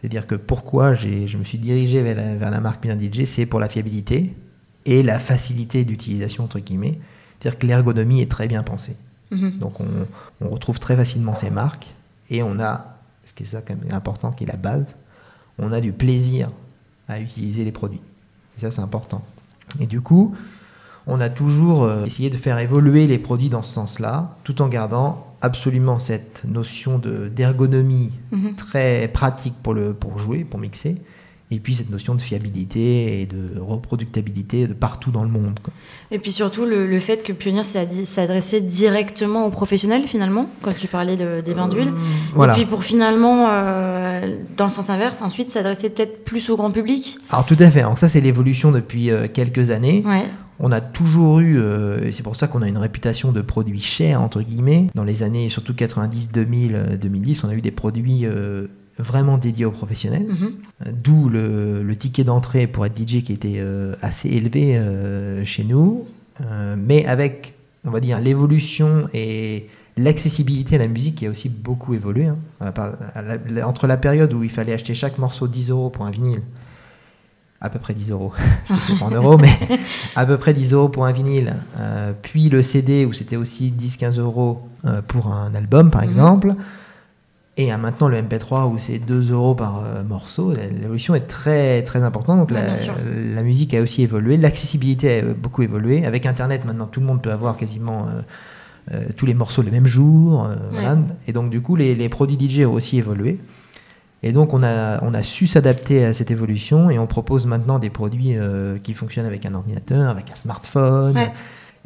C'est-à-dire 0.00 0.26
que 0.26 0.34
pourquoi 0.34 0.94
je 0.94 1.36
me 1.36 1.44
suis 1.44 1.58
dirigé 1.58 2.02
vers 2.02 2.16
la, 2.16 2.36
vers 2.36 2.50
la 2.50 2.60
marque 2.60 2.82
Pioneer 2.82 3.10
DJ, 3.10 3.24
c'est 3.24 3.46
pour 3.46 3.60
la 3.60 3.68
fiabilité 3.68 4.34
et 4.86 5.02
la 5.02 5.18
facilité 5.18 5.84
d'utilisation, 5.84 6.44
entre 6.44 6.58
guillemets. 6.58 6.98
C'est-à-dire 7.40 7.58
que 7.58 7.66
l'ergonomie 7.66 8.20
est 8.20 8.30
très 8.30 8.48
bien 8.48 8.62
pensée. 8.62 8.96
Mhm. 9.30 9.58
Donc 9.58 9.80
on, 9.80 9.86
on 10.40 10.48
retrouve 10.48 10.78
très 10.78 10.96
facilement 10.96 11.34
ces 11.34 11.50
marques 11.50 11.88
et 12.30 12.42
on 12.42 12.58
a, 12.60 12.98
ce 13.24 13.32
qui 13.34 13.44
est 13.44 13.46
ça 13.46 13.62
quand 13.62 13.74
même 13.82 13.92
important, 13.94 14.30
qui 14.32 14.44
est 14.44 14.46
la 14.46 14.56
base, 14.56 14.94
on 15.58 15.72
a 15.72 15.80
du 15.80 15.92
plaisir 15.92 16.50
à 17.08 17.20
utiliser 17.20 17.64
les 17.64 17.72
produits. 17.72 18.00
Et 18.58 18.60
ça 18.60 18.70
c'est 18.70 18.80
important. 18.82 19.22
Et 19.80 19.86
du 19.86 20.00
coup, 20.00 20.34
on 21.06 21.20
a 21.20 21.28
toujours 21.30 21.84
euh, 21.84 22.04
essayé 22.04 22.28
de 22.30 22.36
faire 22.36 22.58
évoluer 22.58 23.06
les 23.06 23.18
produits 23.18 23.48
dans 23.50 23.62
ce 23.62 23.72
sens-là, 23.72 24.36
tout 24.44 24.60
en 24.62 24.68
gardant 24.68 25.26
absolument 25.42 25.98
cette 26.00 26.44
notion 26.44 26.98
de- 26.98 27.28
d'ergonomie 27.34 28.10
Mhm. 28.32 28.54
très 28.56 29.08
pratique 29.08 29.54
pour, 29.62 29.74
le, 29.74 29.94
pour 29.94 30.18
jouer, 30.18 30.44
pour 30.44 30.58
mixer, 30.60 30.96
et 31.50 31.58
puis 31.58 31.74
cette 31.74 31.90
notion 31.90 32.14
de 32.14 32.20
fiabilité 32.20 33.20
et 33.22 33.26
de 33.26 33.58
reproductibilité 33.60 34.66
de 34.68 34.72
partout 34.72 35.10
dans 35.10 35.22
le 35.24 35.28
monde. 35.30 35.58
quoi. 35.62 35.72
Et 36.10 36.18
puis 36.18 36.30
surtout 36.32 36.64
le, 36.64 36.86
le 36.86 37.00
fait 37.00 37.22
que 37.22 37.32
Pioneer 37.32 37.64
s'est 37.64 38.20
adressé 38.20 38.60
directement 38.60 39.46
aux 39.46 39.50
professionnels 39.50 40.04
finalement, 40.06 40.48
quand 40.62 40.76
tu 40.76 40.86
parlais 40.86 41.16
de- 41.16 41.40
des 41.40 41.54
bains 41.54 41.68
d'huile. 41.68 41.92
Voilà. 42.34 42.52
Et 42.52 42.56
puis 42.56 42.66
pour 42.66 42.84
finalement, 42.84 43.46
euh, 43.48 44.38
dans 44.56 44.66
le 44.66 44.70
sens 44.70 44.90
inverse, 44.90 45.22
ensuite 45.22 45.50
s'adresser 45.50 45.90
peut-être 45.90 46.24
plus 46.24 46.48
au 46.50 46.56
grand 46.56 46.70
public. 46.70 47.18
Alors 47.30 47.46
tout 47.46 47.56
à 47.58 47.70
fait, 47.70 47.80
alors 47.80 47.98
ça 47.98 48.08
c'est 48.08 48.20
l'évolution 48.20 48.72
depuis 48.72 49.10
euh, 49.10 49.26
quelques 49.32 49.70
années. 49.70 50.02
Ouais. 50.06 50.24
On 50.62 50.72
a 50.72 50.82
toujours 50.82 51.40
eu, 51.40 51.58
euh, 51.58 52.04
et 52.06 52.12
c'est 52.12 52.22
pour 52.22 52.36
ça 52.36 52.46
qu'on 52.46 52.60
a 52.60 52.68
une 52.68 52.76
réputation 52.76 53.32
de 53.32 53.40
produits 53.40 53.80
chers, 53.80 54.20
entre 54.20 54.42
guillemets. 54.42 54.88
Dans 54.94 55.04
les 55.04 55.22
années, 55.22 55.48
surtout 55.48 55.72
90, 55.74 56.30
2000, 56.32 56.74
euh, 56.74 56.96
2010, 56.98 57.44
on 57.44 57.48
a 57.48 57.54
eu 57.54 57.62
des 57.62 57.70
produits 57.70 58.26
euh, 58.26 58.66
vraiment 59.00 59.38
dédiés 59.38 59.64
aux 59.64 59.70
professionnels. 59.70 60.26
Mhm. 60.28 60.52
Euh, 60.86 60.90
D'où 61.02 61.28
le, 61.28 61.82
le 61.82 61.96
ticket 61.96 62.24
d'entrée 62.24 62.66
pour 62.66 62.84
être 62.86 62.96
DJ 62.98 63.22
qui 63.22 63.32
était 63.32 63.56
euh, 63.58 63.94
assez 64.02 64.28
élevé 64.28 64.76
euh, 64.76 65.44
chez 65.44 65.64
nous. 65.64 66.06
Euh, 66.40 66.76
mais 66.78 67.04
avec, 67.06 67.54
on 67.84 67.90
va 67.90 68.00
dire, 68.00 68.20
l'évolution 68.20 69.08
et 69.12 69.68
l'accessibilité 69.96 70.76
à 70.76 70.78
la 70.78 70.88
musique 70.88 71.16
qui 71.16 71.26
a 71.26 71.30
aussi 71.30 71.48
beaucoup 71.48 71.92
évolué. 71.94 72.26
hein. 72.26 72.38
À 72.60 73.22
la- 73.48 73.68
entre 73.68 73.86
la 73.86 73.96
période 73.96 74.32
où 74.32 74.42
il 74.42 74.50
fallait 74.50 74.72
acheter 74.72 74.94
chaque 74.94 75.18
morceau 75.18 75.48
10 75.48 75.70
euros 75.70 75.90
pour 75.90 76.06
un 76.06 76.10
vinyle, 76.10 76.40
à 77.60 77.68
peu 77.68 77.78
près 77.78 77.92
10 77.92 78.10
euros, 78.10 78.32
je 78.70 78.92
sais 78.92 78.98
pas 78.98 79.04
en 79.04 79.10
euros, 79.10 79.36
mais 79.36 79.50
à 80.16 80.24
peu 80.24 80.38
près 80.38 80.54
10 80.54 80.72
euros 80.72 80.88
pour 80.88 81.04
un 81.04 81.12
vinyle, 81.12 81.54
puis 82.22 82.48
le 82.48 82.62
CD 82.62 83.04
où 83.04 83.12
c'était 83.12 83.36
aussi 83.36 83.70
10-15 83.78 84.18
euros 84.18 84.62
pour 85.08 85.26
un 85.30 85.54
album 85.54 85.90
par 85.90 86.00
Mhm. 86.02 86.08
exemple, 86.08 86.54
et 87.64 87.70
à 87.72 87.78
maintenant 87.78 88.08
le 88.08 88.20
MP3 88.20 88.70
où 88.72 88.78
c'est 88.78 88.98
2 88.98 89.32
euros 89.32 89.54
par 89.54 89.84
euh, 89.84 90.02
morceau, 90.04 90.52
l'évolution 90.52 91.14
est 91.14 91.26
très 91.26 91.82
très 91.82 92.02
importante. 92.02 92.38
Donc 92.40 92.50
la, 92.50 93.42
musique 93.42 93.74
a 93.74 93.80
aussi 93.82 94.02
évolué, 94.02 94.36
l'accessibilité 94.36 95.20
a 95.20 95.22
beaucoup 95.22 95.62
évolué. 95.62 96.04
Avec 96.04 96.26
Internet 96.26 96.64
maintenant 96.64 96.86
tout 96.86 97.00
le 97.00 97.06
monde 97.06 97.22
peut 97.22 97.32
avoir 97.32 97.56
quasiment 97.56 98.06
euh, 98.06 98.20
euh, 98.92 99.04
tous 99.16 99.26
les 99.26 99.34
morceaux 99.34 99.62
le 99.62 99.70
même 99.70 99.86
jour. 99.86 100.46
euh, 100.46 100.54
voilà. 100.72 100.98
Et 101.26 101.32
donc 101.32 101.50
du 101.50 101.60
coup 101.60 101.76
les, 101.76 101.94
les 101.94 102.08
produits 102.08 102.38
DJ 102.38 102.60
ont 102.66 102.72
aussi 102.72 102.98
évolué. 102.98 103.38
Et 104.22 104.32
donc 104.32 104.52
on 104.52 104.62
a, 104.62 105.02
on 105.02 105.14
a 105.14 105.22
su 105.22 105.46
s'adapter 105.46 106.04
à 106.04 106.12
cette 106.12 106.30
évolution 106.30 106.90
et 106.90 106.98
on 106.98 107.06
propose 107.06 107.46
maintenant 107.46 107.78
des 107.78 107.88
produits 107.90 108.36
euh, 108.36 108.76
qui 108.82 108.92
fonctionnent 108.94 109.26
avec 109.26 109.46
un 109.46 109.54
ordinateur, 109.54 110.10
avec 110.10 110.30
un 110.30 110.34
smartphone, 110.34 111.16
Ouais. 111.16 111.32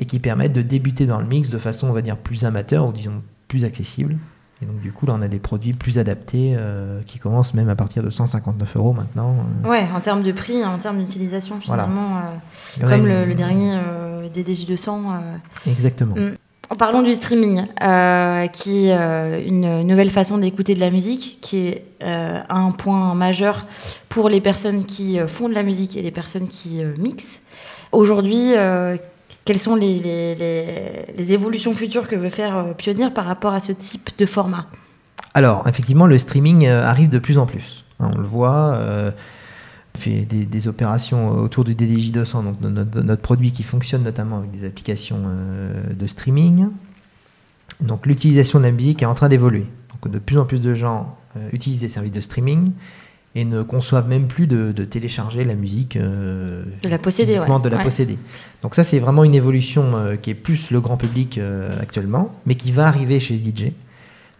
et 0.00 0.04
qui 0.06 0.18
permettent 0.18 0.52
de 0.52 0.62
débuter 0.62 1.06
dans 1.06 1.20
le 1.20 1.26
mix 1.26 1.50
de 1.50 1.58
façon, 1.58 1.86
on 1.86 1.92
va 1.92 2.02
dire, 2.02 2.16
plus 2.16 2.44
amateur 2.44 2.88
ou 2.88 2.92
disons 2.92 3.22
plus 3.46 3.64
accessible. 3.64 4.16
Et 4.64 4.66
donc 4.66 4.80
du 4.80 4.92
coup 4.92 5.04
là 5.04 5.14
on 5.18 5.22
a 5.22 5.28
des 5.28 5.38
produits 5.38 5.74
plus 5.74 5.98
adaptés 5.98 6.54
euh, 6.56 7.00
qui 7.06 7.18
commencent 7.18 7.52
même 7.52 7.68
à 7.68 7.76
partir 7.76 8.02
de 8.02 8.08
159 8.08 8.76
euros 8.76 8.94
maintenant. 8.94 9.34
euh. 9.64 9.68
Ouais, 9.68 9.86
en 9.94 10.00
termes 10.00 10.22
de 10.22 10.32
prix, 10.32 10.64
en 10.64 10.78
termes 10.78 10.98
d'utilisation 10.98 11.60
finalement, 11.60 12.16
euh, 12.80 12.88
comme 12.88 13.06
le, 13.06 13.26
le 13.26 13.34
dernier 13.34 13.72
euh, 13.74 14.28
DDJ200. 14.30 14.88
euh, 14.88 15.70
Exactement. 15.70 16.14
Mm. 16.14 16.36
En 16.70 16.76
parlant 16.76 17.02
du 17.02 17.12
streaming, 17.12 17.66
euh, 17.82 18.46
qui 18.46 18.86
est 18.86 18.96
euh, 18.96 19.46
une 19.46 19.82
nouvelle 19.86 20.10
façon 20.10 20.38
d'écouter 20.38 20.74
de 20.74 20.80
la 20.80 20.90
musique, 20.90 21.38
qui 21.42 21.58
est 21.58 21.84
euh, 22.02 22.40
un 22.48 22.70
point 22.70 23.14
majeur 23.14 23.66
pour 24.08 24.30
les 24.30 24.40
personnes 24.40 24.86
qui 24.86 25.18
font 25.26 25.50
de 25.50 25.54
la 25.54 25.62
musique 25.62 25.94
et 25.94 26.00
les 26.00 26.10
personnes 26.10 26.48
qui 26.48 26.80
mixent. 26.98 27.40
Aujourd'hui, 27.92 28.52
quelles 29.44 29.58
sont 29.58 29.76
les, 29.76 29.98
les- 29.98 31.32
évolutions 31.32 31.74
futures 31.74 32.08
que 32.08 32.16
veut 32.16 32.30
faire 32.30 32.56
euh, 32.56 32.72
Pioneer 32.72 33.10
par 33.12 33.26
rapport 33.26 33.52
à 33.52 33.60
ce 33.60 33.72
type 33.72 34.10
de 34.18 34.26
format? 34.26 34.66
Alors 35.34 35.66
effectivement 35.68 36.06
le 36.06 36.18
streaming 36.18 36.66
euh, 36.66 36.84
arrive 36.84 37.08
de 37.08 37.18
plus 37.18 37.38
en 37.38 37.46
plus. 37.46 37.84
Hein, 38.00 38.10
on 38.14 38.18
le 38.18 38.26
voit. 38.26 38.74
Euh, 38.74 39.10
on 39.96 39.98
fait 39.98 40.26
des, 40.26 40.68
opérations 40.68 41.30
autour 41.38 41.62
du 41.62 41.76
DDJ 41.76 42.10
200, 42.10 42.42
donc 42.42 42.60
notre, 42.60 43.00
notre, 43.00 43.22
produit 43.22 43.52
qui 43.52 43.62
fonctionne 43.62 44.02
notamment 44.02 44.38
avec 44.38 44.50
des 44.50 44.66
applications 44.66 45.20
de 45.88 46.06
streaming. 46.08 46.66
Donc 47.80 48.04
l'utilisation 48.04 48.58
de 48.58 48.64
la 48.64 48.72
musique 48.72 49.04
est 49.04 49.06
en 49.06 49.14
train 49.14 49.28
d'évoluer. 49.28 49.66
Donc 49.92 50.12
de 50.12 50.18
plus 50.18 50.36
en 50.36 50.46
plus 50.46 50.58
de 50.58 50.74
gens 50.74 51.16
utilisent 51.52 51.82
des 51.82 51.88
services 51.88 52.10
de 52.10 52.20
streaming 52.20 52.72
et 53.34 53.44
ne 53.44 53.62
conçoivent 53.62 54.08
même 54.08 54.26
plus 54.26 54.46
de, 54.46 54.72
télécharger 54.84 55.44
la 55.44 55.54
musique 55.54 55.96
euh, 55.96 56.62
de 56.82 56.88
la 56.88 56.98
posséder, 56.98 57.34
de 57.34 57.68
la 57.68 57.78
posséder. 57.78 58.18
Donc 58.62 58.74
ça 58.74 58.84
c'est 58.84 58.98
vraiment 58.98 59.24
une 59.24 59.34
évolution 59.34 59.96
euh, 59.96 60.16
qui 60.16 60.30
est 60.30 60.34
plus 60.34 60.70
le 60.70 60.80
grand 60.80 60.96
public 60.96 61.38
euh, 61.38 61.70
actuellement, 61.80 62.34
mais 62.46 62.54
qui 62.54 62.70
va 62.70 62.86
arriver 62.86 63.18
chez 63.18 63.36
DJ. 63.36 63.72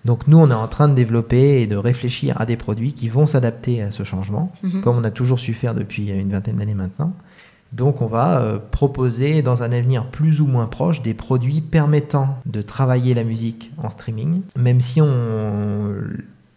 Donc 0.05 0.29
nous 0.29 0.39
on 0.39 0.51
est 0.51 0.55
en 0.55 0.69
train 0.69 0.89
de 0.89 0.95
développer 0.95 1.63
et 1.63 1.67
de 1.67 1.77
réfléchir 1.77 2.41
à 2.41 2.47
des 2.47 2.57
produits 2.57 2.93
qui 2.93 3.09
vont 3.09 3.27
s'adapter 3.27 3.83
à 3.83 3.91
ce 3.91 4.05
changement, 4.05 4.53
mhm. 4.63 4.83
comme 4.83 4.99
on 4.99 5.05
a 5.05 5.11
toujours 5.11 5.41
su 5.41 5.55
faire 5.55 5.75
depuis 5.75 6.11
une 6.11 6.31
vingtaine 6.31 6.57
d'années 6.57 6.75
maintenant. 6.75 7.15
Donc 7.73 8.03
on 8.03 8.07
va 8.07 8.61
proposer 8.71 9.43
dans 9.43 9.65
un 9.65 9.73
avenir 9.73 10.07
plus 10.07 10.41
ou 10.41 10.47
moins 10.47 10.67
proche 10.67 11.03
des 11.03 11.15
produits 11.15 11.61
permettant 11.61 12.39
de 12.47 12.63
travailler 12.63 13.15
la 13.15 13.25
musique 13.25 13.73
en 13.83 13.91
streaming, 13.91 14.43
même 14.57 14.81
si 14.81 15.01
on 15.01 15.93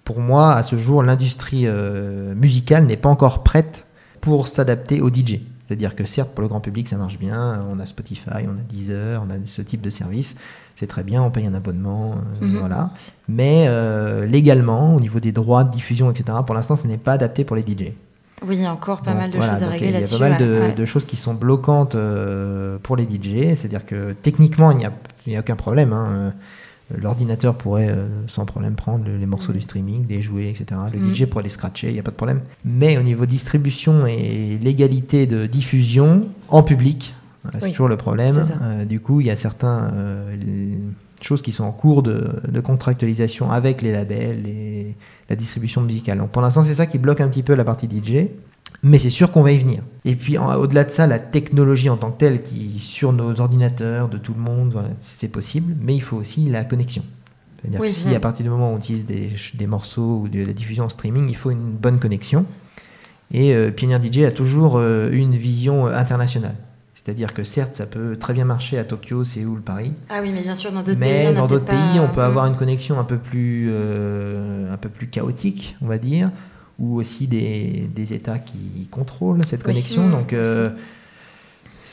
pour 0.08 0.22
moi, 0.22 0.54
à 0.54 0.64
ce 0.64 0.78
jour, 0.78 1.04
l'industrie 1.04 1.64
euh, 1.66 2.34
musicale 2.34 2.86
n'est 2.86 2.96
pas 2.96 3.10
encore 3.10 3.44
prête 3.44 3.86
pour 4.22 4.48
s'adapter 4.48 5.02
au 5.02 5.10
DJ. 5.10 5.42
C'est-à-dire 5.68 5.96
que 5.98 6.06
certes, 6.06 6.30
pour 6.34 6.44
le 6.44 6.48
grand 6.48 6.62
public, 6.62 6.88
ça 6.88 6.96
marche 6.96 7.20
bien. 7.20 7.66
On 7.70 7.78
a 7.82 7.86
Spotify, 7.86 8.46
on 8.46 8.52
a 8.52 8.64
Deezer, 8.70 9.22
on 9.28 9.30
a 9.30 9.36
ce 9.44 9.62
type 9.62 9.82
de 9.82 9.90
service. 9.90 10.38
C'est 10.78 10.88
très 10.88 11.04
bien, 11.04 11.22
on 11.22 11.30
paye 11.30 11.46
un 11.46 11.54
abonnement, 11.54 12.16
euh, 12.42 12.46
mhm. 12.46 12.58
voilà. 12.58 12.92
Mais 13.28 13.66
euh, 13.68 14.26
légalement, 14.26 14.96
au 14.96 15.02
niveau 15.02 15.20
des 15.20 15.34
droits 15.34 15.66
de 15.66 15.72
diffusion, 15.72 16.10
etc., 16.10 16.38
pour 16.46 16.56
l'instant, 16.56 16.78
ce 16.78 16.88
n'est 16.88 16.98
pas 16.98 17.12
adapté 17.12 17.44
pour 17.44 17.58
les 17.58 17.64
DJ. 17.64 17.92
Oui, 18.44 18.56
il 18.56 18.62
y 18.62 18.66
a 18.66 18.72
encore 18.72 19.02
pas 19.02 19.14
mal 19.14 19.30
de 19.30 19.38
choses 19.38 19.62
à 19.62 19.68
régler 19.68 19.92
là-dessus. 19.92 20.16
Il 20.16 20.22
y 20.22 20.24
a 20.24 20.30
pas 20.38 20.38
mal 20.38 20.76
de, 20.76 20.86
choses 20.86 21.04
qui 21.04 21.18
sont 21.18 21.34
bloquantes 21.34 21.98
pour 22.82 22.96
les 22.96 23.04
DJ. 23.04 23.58
C'est-à-dire 23.58 23.86
que 23.86 24.14
techniquement, 24.14 24.72
il 24.72 24.78
n'y 24.78 24.86
a, 24.86 24.92
a, 25.38 25.42
aucun 25.42 25.58
problème. 25.58 25.92
Hein. 25.92 26.32
L'ordinateur 26.96 27.56
pourrait 27.56 27.90
euh, 27.90 28.08
sans 28.28 28.46
problème 28.46 28.76
prendre 28.76 29.06
les 29.10 29.26
morceaux 29.26 29.52
du 29.52 29.60
streaming, 29.60 30.06
les 30.08 30.22
jouer, 30.22 30.50
etc. 30.50 30.80
Le 30.94 31.00
mm. 31.00 31.14
DJ 31.14 31.26
pourrait 31.26 31.44
les 31.44 31.50
scratcher, 31.50 31.88
il 31.88 31.94
n'y 31.94 32.00
a 32.00 32.04
pas 32.04 32.12
de 32.12 32.16
problème. 32.16 32.42
Mais 32.64 32.98
au 32.98 33.02
niveau 33.02 33.26
distribution 33.26 34.08
et 34.08 34.58
légalité 34.62 35.28
de 35.28 35.48
diffusion 35.48 36.30
en 36.48 36.64
public, 36.64 37.14
euh, 37.46 37.50
c'est 37.60 37.72
toujours 37.72 37.90
le 37.90 37.98
problème. 37.98 38.42
Euh, 38.62 38.86
du 38.86 39.02
coup, 39.02 39.20
il 39.20 39.28
y 39.28 39.30
a 39.30 39.36
certaines 39.36 40.94
choses 41.22 41.42
qui 41.42 41.52
sont 41.52 41.66
en 41.66 41.74
cours 41.74 42.04
de, 42.04 42.60
contractualisation 42.64 43.52
avec 43.52 43.82
les 43.82 43.92
labels 43.92 44.48
et 44.48 44.96
la 45.30 45.36
distribution 45.36 45.82
musicale. 45.82 46.20
Donc 46.20 46.30
pour 46.30 46.42
l'instant, 46.42 46.64
c'est 46.64 46.76
ça 46.76 46.86
qui 46.86 47.00
bloque 47.00 47.20
un 47.20 47.28
petit 47.28 47.44
peu 47.44 47.54
la 47.54 47.66
partie 47.66 47.88
DJ. 47.88 48.28
Mais 48.84 49.00
c'est 49.00 49.10
sûr 49.10 49.32
qu'on 49.32 49.42
va 49.42 49.52
y 49.52 49.58
venir. 49.58 49.82
Et 50.06 50.16
puis 50.16 50.38
au-delà 50.38 50.84
de 50.84 50.92
ça, 50.92 51.08
la 51.08 51.20
technologie 51.20 51.90
en 51.90 51.98
tant 51.98 52.12
que 52.12 52.20
telle, 52.20 52.44
qui 52.44 52.80
sur 52.80 53.12
nos 53.12 53.40
ordinateurs 53.40 54.08
de 54.08 54.18
tout 54.18 54.34
le 54.34 54.40
monde, 54.40 54.86
c'est 55.00 55.30
possible, 55.30 55.76
mais 55.82 55.96
il 55.96 56.02
faut 56.02 56.18
aussi 56.18 56.50
la 56.50 56.64
connexion. 56.64 57.04
C'est-à-dire 57.62 57.82
que 57.82 57.90
si 57.90 58.16
à 58.16 58.20
partir 58.20 58.44
du 58.44 58.50
moment 58.50 58.72
où 58.72 58.76
on 58.76 58.78
utilise 58.78 59.06
des, 59.06 59.68
morceaux 59.68 60.22
ou 60.24 60.28
de 60.28 60.46
la 60.46 60.54
diffusion 60.54 60.86
en 60.86 60.90
streaming, 60.90 61.28
il 61.28 61.36
faut 61.36 61.52
une 61.52 61.72
bonne 61.72 62.00
connexion. 62.00 62.46
Et 63.34 63.54
euh, 63.54 63.72
Pioneer 63.72 64.00
DJ 64.02 64.20
a 64.20 64.32
toujours 64.32 64.78
euh, 64.78 65.10
une 65.12 65.36
vision 65.36 65.88
euh, 65.88 65.94
internationale. 65.94 66.56
C'est-à-dire 66.96 67.34
que 67.34 67.44
certes, 67.44 67.76
ça 67.76 67.86
peut 67.86 68.16
très 68.18 68.34
bien 68.34 68.46
marcher 68.46 68.78
à 68.78 68.84
Tokyo, 68.84 69.24
Séoul, 69.24 69.62
Paris. 69.62 69.92
Ah 70.10 70.20
oui, 70.22 70.32
mais 70.34 70.44
bien 70.44 70.56
sûr, 70.56 70.72
dans 70.72 70.84
d'autres 70.84 71.00
pays. 71.00 71.10
Mais 71.10 71.34
dans 71.34 71.48
d'autres 71.48 71.66
pays, 71.66 72.00
on 72.00 72.08
peut 72.08 72.22
avoir 72.22 72.46
une 72.46 72.56
connexion 72.56 73.00
un 73.00 73.04
peu 73.04 73.18
plus, 73.18 73.70
un 73.70 74.78
peu 74.78 74.90
plus 74.90 75.08
chaotique, 75.08 75.76
on 75.82 75.88
va 75.88 75.98
dire 75.98 76.32
ou 76.80 76.96
aussi 76.98 77.28
des, 77.28 77.90
des 77.94 78.14
États 78.14 78.40
qui 78.40 78.88
contrôlent 78.92 79.46
cette 79.46 79.64
connexion. 79.64 80.10
donc, 80.10 80.34
euh, 80.34 80.70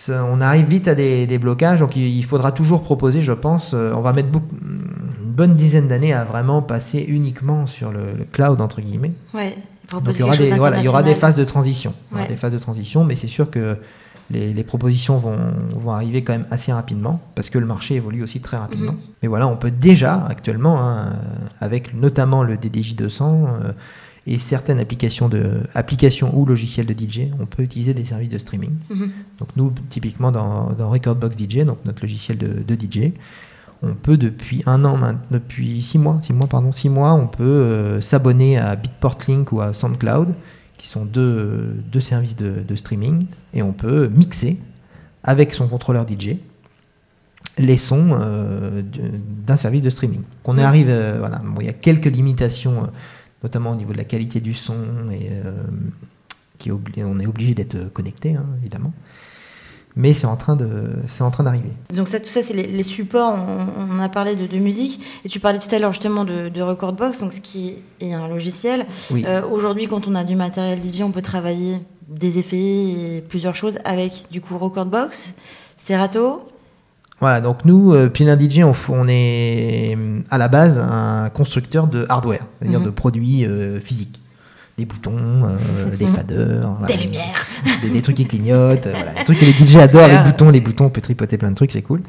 on 0.09 0.41
arrive 0.41 0.67
vite 0.67 0.89
à 0.89 0.95
des, 0.95 1.27
des, 1.27 1.39
blocages. 1.39 1.81
Donc, 1.81 1.97
il 1.97 2.25
faudra 2.25 2.53
toujours 2.53 2.83
proposer, 2.83 3.23
je 3.23 3.33
pense, 3.33 3.73
euh, 3.75 3.93
on 3.95 4.01
va 4.01 4.13
mettre 4.13 4.29
une 4.33 5.33
bonne 5.33 5.55
dizaine 5.55 5.89
d'années 5.89 6.13
à 6.13 6.25
vraiment 6.25 6.63
passer 6.63 7.05
uniquement 7.09 7.67
sur 7.67 7.93
le, 7.93 8.25
cloud, 8.33 8.61
entre 8.61 8.81
guillemets. 8.81 9.13
Ouais, 9.33 9.57
donc, 9.91 10.15
il 10.15 10.21
y, 10.21 10.23
aura 10.23 10.37
des, 10.37 10.51
voilà, 10.53 10.79
il 10.79 10.85
y 10.85 10.89
aura 10.89 11.03
des 11.03 11.15
phases 11.15 11.37
de 11.37 11.45
transition. 11.45 11.95
Des 12.29 12.37
phases 12.37 12.53
de 12.53 12.59
transition, 12.59 13.05
mais 13.05 13.17
c'est 13.17 13.29
sûr 13.29 13.51
que 13.51 13.79
les, 14.31 14.53
les, 14.55 14.65
propositions 14.65 15.19
vont, 15.19 15.37
vont, 15.77 15.91
arriver 15.93 16.25
quand 16.25 16.33
même 16.33 16.47
assez 16.51 16.73
rapidement 16.73 17.21
parce 17.35 17.51
que 17.51 17.59
le 17.59 17.67
marché 17.67 17.97
évolue 17.97 18.23
aussi 18.23 18.41
très 18.41 18.57
rapidement. 18.57 18.93
Mhm. 18.93 18.99
Mais 19.23 19.29
voilà, 19.29 19.47
on 19.47 19.57
peut 19.57 19.71
déjà 19.71 20.25
actuellement, 20.27 20.81
hein, 20.81 21.13
avec 21.61 21.95
notamment 21.95 22.43
le 22.43 22.57
DDJ 22.57 22.97
200, 22.97 23.47
et 24.27 24.39
certaines 24.39 24.79
applications, 24.79 25.29
de, 25.29 25.61
applications 25.75 26.37
ou 26.37 26.47
logiciels 26.47 26.87
de 26.87 26.95
DJ, 26.95 27.29
on 27.39 27.47
peut 27.47 27.63
utiliser 27.63 27.93
des 27.93 28.05
services 28.05 28.31
de 28.31 28.39
streaming. 28.39 28.73
Mhm. 28.89 29.11
Donc 29.39 29.49
nous, 29.57 29.73
typiquement 29.91 30.33
dans, 30.33 30.73
dans, 30.73 30.89
Recordbox 30.89 31.37
DJ, 31.37 31.59
donc 31.65 31.79
notre 31.85 32.03
logiciel 32.03 32.39
de, 32.39 32.63
de, 32.67 32.75
DJ, 32.75 33.13
on 33.83 33.95
peut 33.95 34.17
depuis 34.17 34.63
un 34.65 34.85
an, 34.87 34.99
depuis 35.31 35.83
six 35.83 35.99
mois, 35.99 36.21
six 36.23 36.33
mois 36.33 36.47
pardon, 36.47 36.73
six 36.73 36.89
mois, 36.89 37.13
on 37.13 37.27
peut 37.27 37.45
euh, 37.45 38.01
s'abonner 38.01 38.57
à 38.57 38.77
Bitport 38.77 39.19
Link 39.29 39.53
ou 39.53 39.61
à 39.61 39.75
SoundCloud, 39.75 40.35
qui 40.79 40.89
sont 40.89 41.05
deux, 41.05 41.77
deux 41.93 42.01
services 42.01 42.37
de, 42.37 42.63
de, 42.67 42.75
streaming, 42.75 43.27
et 43.53 43.63
on 43.63 43.73
peut 43.73 44.09
mixer 44.09 44.59
avec 45.23 45.53
son 45.53 45.69
contrôleur 45.69 46.07
DJ 46.09 46.37
les 47.59 47.79
sons 47.79 48.09
euh, 48.13 48.83
d'un 49.47 49.57
service 49.57 49.83
de 49.83 49.91
streaming. 49.91 50.23
Qu'on 50.43 50.59
arrive, 50.59 50.89
euh, 50.89 51.17
voilà, 51.19 51.41
il 51.61 51.67
y 51.67 51.69
a 51.69 51.75
quelques 51.75 52.07
limitations 52.07 52.89
notamment 53.45 53.71
au 53.71 53.77
niveau 53.77 53.93
de 53.93 53.99
la 53.99 54.05
qualité 54.05 54.41
du 54.41 54.55
son, 54.55 54.75
et 55.13 55.29
euh, 55.31 55.53
qui 56.59 56.73
on 56.73 57.21
est 57.21 57.27
obligé 57.27 57.55
d'être 57.55 57.93
connecté, 57.93 58.35
hein, 58.35 58.47
évidemment. 58.59 58.93
Mais 59.97 60.13
c'est 60.13 60.27
en 60.27 60.35
train 60.35 60.57
de, 60.57 60.91
c'est 61.07 61.23
en 61.23 61.31
train 61.31 61.45
d'arriver. 61.45 61.71
Donc 61.95 62.09
ça, 62.09 62.19
tout 62.19 62.27
ça, 62.27 62.43
c'est 62.43 62.55
les, 62.55 62.83
supports. 62.83 63.39
On, 63.79 64.01
a 64.01 64.09
parlé 64.09 64.35
de, 64.35 64.59
musique 64.59 65.01
et 65.25 65.29
tu 65.29 65.39
parlais 65.39 65.61
tout 65.61 65.73
à 65.73 65.79
l'heure 65.79 65.93
justement 65.93 66.25
de, 66.25 66.49
de 66.49 66.63
Recordbox, 66.63 67.21
donc 67.21 67.33
ce 67.33 67.41
qui 67.41 67.75
est 68.01 68.13
un 68.13 68.27
logiciel. 68.27 68.87
Euh, 69.13 69.47
aujourd'hui, 69.49 69.87
quand 69.87 70.09
on 70.09 70.17
a 70.17 70.25
du 70.25 70.35
matériel 70.35 70.81
DJ, 70.83 71.03
on 71.03 71.13
peut 71.13 71.23
travailler 71.23 71.79
des 72.09 72.39
effets 72.39 72.57
et 72.57 73.25
plusieurs 73.29 73.55
choses 73.55 73.79
avec 73.85 74.25
du 74.33 74.41
coup 74.41 74.59
Recordbox, 74.59 75.37
Serato, 75.77 76.43
voilà, 77.21 77.41
donc 77.41 77.65
nous, 77.65 77.93
euh, 77.93 78.11
DJ, 78.13 78.61
on, 78.89 79.09
est 79.09 79.97
à 80.31 80.39
la 80.39 80.49
base 80.49 80.79
un 80.79 81.31
constructeur 81.31 81.87
de 81.87 82.07
hardware, 82.09 82.41
c'est-à-dire 82.59 82.81
mhm. 82.81 82.87
de 82.87 82.91
produits 82.91 83.47
euh, 83.47 83.81
physiques. 83.81 84.21
Des 84.77 84.85
boutons, 84.85 85.17
euh, 85.17 85.97
des 85.99 86.07
faders, 86.09 86.77
des 86.89 86.97
lumières, 86.97 87.47
des, 87.93 88.03
trucs 88.03 88.17
qui 88.17 88.27
clignotent, 88.27 88.89
voilà, 88.89 89.13
des 89.13 89.25
trucs 89.25 89.39
que 89.39 89.45
les 89.45 89.53
DJ 89.53 89.77
adorent, 89.77 90.09
les 90.09 90.19
boutons, 90.19 90.51
les 90.51 90.61
boutons, 90.61 90.87
on 90.87 90.91
peut 90.91 91.01
tripoter 91.01 91.39
plein 91.39 91.53
de 91.53 91.55
trucs, 91.55 91.71
c'est 91.71 91.83
cool. 91.83 92.03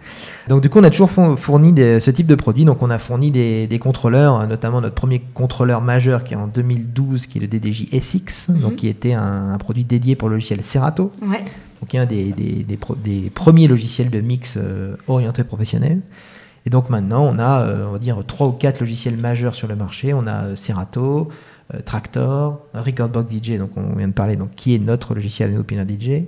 Donc 0.47 0.62
du 0.62 0.69
coup, 0.71 0.79
on 0.79 0.83
a 0.83 0.89
toujours 0.89 1.12
fourni 1.12 1.75
ce 1.77 2.09
type 2.09 2.25
de 2.25 2.33
produits, 2.33 2.65
donc 2.65 2.81
on 2.81 2.89
a 2.89 2.97
fourni 2.97 3.29
des, 3.29 3.79
contrôleurs, 3.79 4.47
notamment 4.47 4.81
notre 4.81 4.95
premier 4.95 5.21
contrôleur 5.35 5.81
majeur 5.81 6.24
qui 6.24 6.33
est 6.33 6.38
en 6.38 6.47
2012, 6.47 7.27
qui 7.27 7.38
est 7.38 7.41
le 7.41 7.47
DDJ 7.47 7.89
SX, 8.01 8.50
donc 8.50 8.71
mhm. 8.71 8.75
qui 8.77 8.88
était 8.88 9.13
un, 9.13 9.53
un, 9.53 9.57
produit 9.59 9.83
dédié 9.83 10.15
pour 10.15 10.29
le 10.29 10.35
logiciel 10.35 10.63
Serato. 10.63 11.12
Ouais 11.21 11.45
donc 11.82 11.94
un 11.96 12.05
des, 12.05 12.32
des, 12.32 13.29
premiers 13.29 13.67
logiciels 13.67 14.10
de 14.10 14.22
mix 14.22 14.55
euh, 14.58 14.96
orientés 15.08 15.44
professionnels. 15.44 16.01
Et 16.65 16.70
donc 16.70 16.89
maintenant, 16.89 17.24
on 17.24 17.38
a, 17.38 17.62
euh, 17.62 17.88
on 17.88 17.91
va 17.91 18.00
dire, 18.00 18.24
trois 18.25 18.48
ou 18.48 18.51
quatre 18.51 18.79
logiciels 18.79 19.17
majeurs 19.17 19.55
sur 19.55 19.67
le 19.67 19.75
marché. 19.75 20.13
On 20.13 20.25
a 20.25 20.46
euh, 20.46 20.55
Serato, 20.55 21.29
Tractor, 21.84 22.62
Recordbox 22.75 23.34
DJ, 23.34 23.58
donc 23.58 23.72
on 23.75 23.96
vient 23.96 24.08
de 24.08 24.13
parler, 24.13 24.36
donc 24.36 24.53
qui 24.55 24.75
est 24.75 24.79
notre 24.79 25.15
logiciel 25.15 25.58
Opina 25.58 25.84
DJ. 25.84 26.25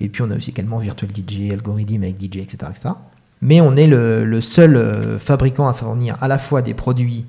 Et 0.00 0.08
puis 0.10 0.20
on 0.20 0.30
a 0.30 0.36
aussi 0.36 0.50
également 0.50 0.78
Virtual 0.78 1.10
DJ, 1.10 1.50
Algorithm 1.50 2.02
avec 2.02 2.20
DJ, 2.20 2.36
etc., 2.36 2.70
Mais 3.40 3.62
on 3.62 3.74
est 3.74 3.86
le, 3.86 4.26
le 4.26 4.40
seul 4.42 5.18
fabricant 5.18 5.66
à 5.66 5.72
fournir 5.72 6.18
à 6.20 6.28
la 6.28 6.38
fois 6.38 6.60
des 6.60 6.74
produits 6.74 7.24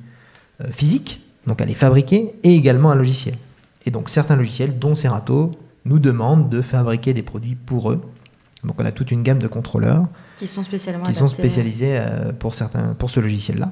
physiques, 0.72 1.22
donc 1.48 1.62
à 1.62 1.66
les 1.66 1.74
fabriquer, 1.74 2.34
et 2.44 2.54
également 2.54 2.92
un 2.92 2.96
logiciel. 2.96 3.36
Et 3.86 3.92
donc 3.92 4.10
certains 4.10 4.36
logiciels, 4.36 4.78
dont 4.78 4.96
Serato, 4.96 5.52
nous 5.88 6.00
demandent 6.00 6.50
de 6.50 6.62
fabriquer 6.62 7.13
des 7.13 7.24
produits 7.24 7.56
pour 7.56 7.91
eux. 7.91 8.01
Donc 8.63 8.75
on 8.79 8.86
a 8.86 8.91
toute 8.91 9.12
une 9.12 9.24
gamme 9.24 9.39
de 9.39 9.48
contrôleurs 9.48 10.06
qui 10.36 10.48
sont, 10.48 10.63
spécialement 10.63 11.06
qui 11.06 11.13
sont 11.13 11.27
spécialisés 11.27 11.98
euh, 12.00 12.32
pour, 12.34 12.56
certains, 12.56 12.94
pour 12.94 13.10
ce 13.10 13.20
logiciel-là. 13.20 13.72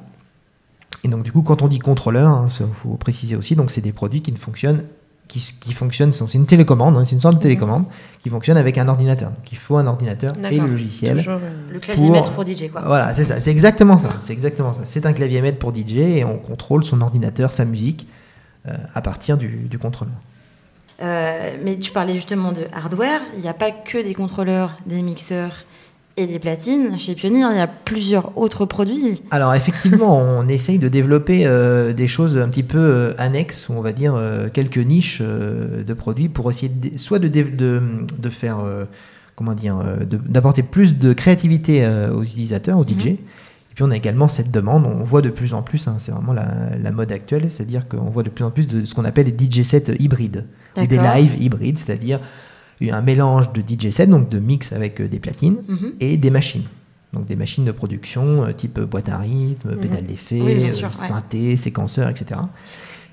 Et 1.04 1.08
donc 1.08 1.24
du 1.24 1.32
coup, 1.32 1.42
quand 1.42 1.62
on 1.62 1.68
dit 1.68 1.80
contrôleur, 1.80 2.48
il 2.60 2.64
hein, 2.64 2.70
faut 2.82 2.96
préciser 2.96 3.36
aussi, 3.36 3.56
donc 3.56 3.72
c'est 3.72 3.82
des 3.82 3.92
produits 3.92 4.22
qui 4.22 4.32
ne 4.32 4.38
fonctionnent 4.38 4.84
qui, 5.28 5.56
qui 5.60 5.74
fonctionnent, 5.74 6.14
c'est 6.14 6.34
une 6.34 6.46
télécommande, 6.46 6.96
hein, 6.98 7.04
c'est 7.06 7.14
une 7.14 7.20
sorte 7.20 7.36
de 7.36 7.40
mhm. 7.40 7.44
télécommande 7.44 7.86
qui 8.22 8.30
fonctionne 8.30 8.58
avec 8.58 8.78
un 8.78 8.88
ordinateur. 8.88 9.30
Donc 9.32 9.52
il 9.52 9.58
faut 9.58 9.78
un 9.78 9.88
ordinateur 9.88 10.34
et 10.52 10.60
le 10.60 10.68
logiciel. 10.68 11.24
Euh, 11.28 11.38
le 11.72 11.80
clavier 11.80 12.10
maître 12.10 12.32
pour 12.32 12.46
DJ 12.46 12.70
quoi. 12.72 12.82
Voilà, 12.86 13.14
c'est 13.14 13.26
ça, 13.26 13.40
c'est 13.40 13.52
exactement 13.52 14.00
ça. 14.00 14.10
C'est 14.22 14.34
exactement 14.34 14.74
ça. 14.74 14.82
C'est 14.84 15.06
un 15.06 15.14
clavier 15.14 15.42
maître 15.42 15.60
pour 15.60 15.74
DJ 15.74 15.96
et 15.96 16.26
on 16.26 16.38
contrôle 16.38 16.84
son 16.84 17.02
ordinateur, 17.02 17.52
sa 17.52 17.66
musique 17.66 18.08
euh, 18.68 18.74
à 18.94 19.02
partir 19.02 19.38
du, 19.38 19.68
du 19.70 19.80
contrôleur. 19.80 20.16
Euh, 21.02 21.58
mais 21.64 21.78
tu 21.78 21.92
parlais 21.92 22.14
justement 22.16 22.52
de 22.52 22.62
hardware. 22.74 23.22
Il 23.36 23.42
n'y 23.42 23.50
a 23.50 23.54
pas 23.54 23.72
que 23.72 24.02
des 24.02 24.14
contrôleurs, 24.14 24.72
des 24.86 25.02
mixeurs 25.02 25.66
et 26.18 26.26
des 26.28 26.40
platines. 26.40 26.98
Chez 26.98 27.14
Pionnier, 27.16 27.44
il 27.52 27.58
y 27.58 27.60
a 27.60 27.68
plusieurs 27.68 28.38
autres 28.38 28.66
produits. 28.66 29.22
Alors 29.32 29.54
effectivement, 29.54 30.18
on 30.22 30.48
essaye 30.48 30.80
de 30.80 30.88
développer 30.88 31.46
euh, 31.46 31.92
des 31.92 32.08
choses 32.08 32.38
un 32.38 32.48
petit 32.48 32.64
peu 32.64 32.78
euh, 32.80 33.14
annexes, 33.18 33.68
ou 33.68 33.74
on 33.74 33.82
va 33.82 33.92
dire 33.92 34.16
euh, 34.16 34.48
quelques 34.48 34.78
niches 34.78 35.22
de 35.22 35.94
produits 35.94 36.30
pour 36.30 36.50
essayer 36.50 36.70
de- 36.70 36.98
soit 36.98 37.20
de, 37.20 37.28
dé- 37.28 37.44
de, 37.44 37.82
de 38.18 38.30
faire, 38.30 38.60
comment 39.36 39.54
dire, 39.54 39.78
d'apporter 40.10 40.64
plus 40.64 40.98
de 40.98 41.12
créativité 41.12 41.86
aux 42.14 42.24
utilisateurs, 42.24 42.78
aux 42.80 42.86
DJ. 42.88 43.08
Et 43.08 43.20
puis 43.76 43.84
on 43.84 43.92
a 43.92 43.98
également 43.98 44.30
cette 44.30 44.52
demande, 44.52 44.86
on 44.86 45.04
voit 45.04 45.22
de 45.22 45.28
plus 45.30 45.54
en 45.54 45.62
plus, 45.62 45.90
hein, 45.90 45.98
c'est 46.00 46.14
vraiment 46.14 46.32
la, 46.32 46.48
la 46.82 46.92
mode 46.92 47.12
actuelle, 47.12 47.52
c'est-à-dire 47.52 47.90
qu'on 47.90 48.06
voit 48.10 48.24
de 48.24 48.30
plus 48.30 48.46
en 48.46 48.52
plus 48.52 48.68
de 48.68 48.86
ce 48.86 48.96
qu'on 48.96 49.04
appelle 49.04 49.36
des 49.36 49.52
DJ 49.52 49.64
sets 49.64 49.94
hybrides, 50.00 50.46
des 50.78 50.98
D'accord. 50.98 51.16
live 51.16 51.36
hybrides, 51.42 51.78
c'est-à-dire 51.78 52.20
un 52.92 53.02
mélange 53.02 53.52
de 53.54 53.62
DJ 53.62 53.90
sets, 53.92 54.08
donc 54.08 54.30
de 54.30 54.38
mix 54.40 54.72
avec 54.74 55.00
euh, 55.02 55.08
des 55.08 55.20
platines, 55.20 55.58
Mhm. 55.68 55.94
et 56.02 56.18
des 56.18 56.30
machines. 56.30 56.64
Donc 57.14 57.26
des 57.26 57.36
machines 57.38 57.64
de 57.66 57.72
production 57.72 58.44
euh, 58.44 58.52
type 58.52 58.80
boîte 58.80 59.10
à 59.10 59.18
rythme, 59.20 59.72
Mhm. 59.72 59.78
pédale 59.78 60.06
d'effet, 60.06 60.42
Oui, 60.42 60.54
euh, 60.62 60.66
ouais. 60.66 60.92
synthé, 60.92 61.56
séquenceur, 61.58 62.10
etc. 62.10 62.42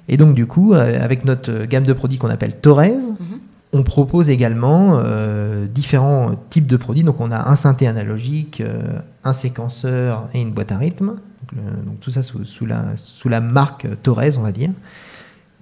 Et 0.09 0.17
donc 0.17 0.35
du 0.35 0.47
coup, 0.47 0.75
avec 0.75 1.25
notre 1.25 1.65
gamme 1.67 1.85
de 1.85 1.93
produits 1.93 2.19
qu'on 2.19 2.29
appelle 2.31 2.57
Torres, 2.57 2.81
Mhm. 3.21 3.39
on 3.73 3.83
propose 3.85 4.29
également 4.29 4.99
euh, 4.99 5.67
différents 5.67 6.33
types 6.51 6.67
de 6.67 6.77
produits. 6.77 7.05
Donc 7.05 7.21
on 7.21 7.31
a 7.31 7.49
un 7.49 7.55
synthé 7.57 7.87
analogique, 7.87 8.61
euh, 8.61 8.99
un 9.25 9.33
séquenceur 9.33 10.29
et 10.35 10.41
une 10.43 10.51
boîte 10.51 10.73
à 10.73 10.77
rythme. 10.79 11.07
Donc, 11.07 11.53
le- 11.55 11.85
donc 11.87 12.01
tout 12.01 12.11
ça 12.11 12.23
sous, 12.25 12.45
sous 12.45 12.67
la, 12.67 12.97
sous 12.97 13.29
la 13.29 13.41
marque 13.41 13.87
Torres, 14.03 14.37
on 14.39 14.43
va 14.43 14.51
dire. 14.53 14.71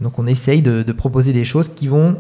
Donc 0.01 0.19
on 0.19 0.27
essaye 0.27 0.63
de, 0.63 0.83
de 0.83 0.93
proposer 0.93 1.33
des 1.33 1.45
choses 1.45 1.69
qui 1.69 1.89
vont 1.89 2.17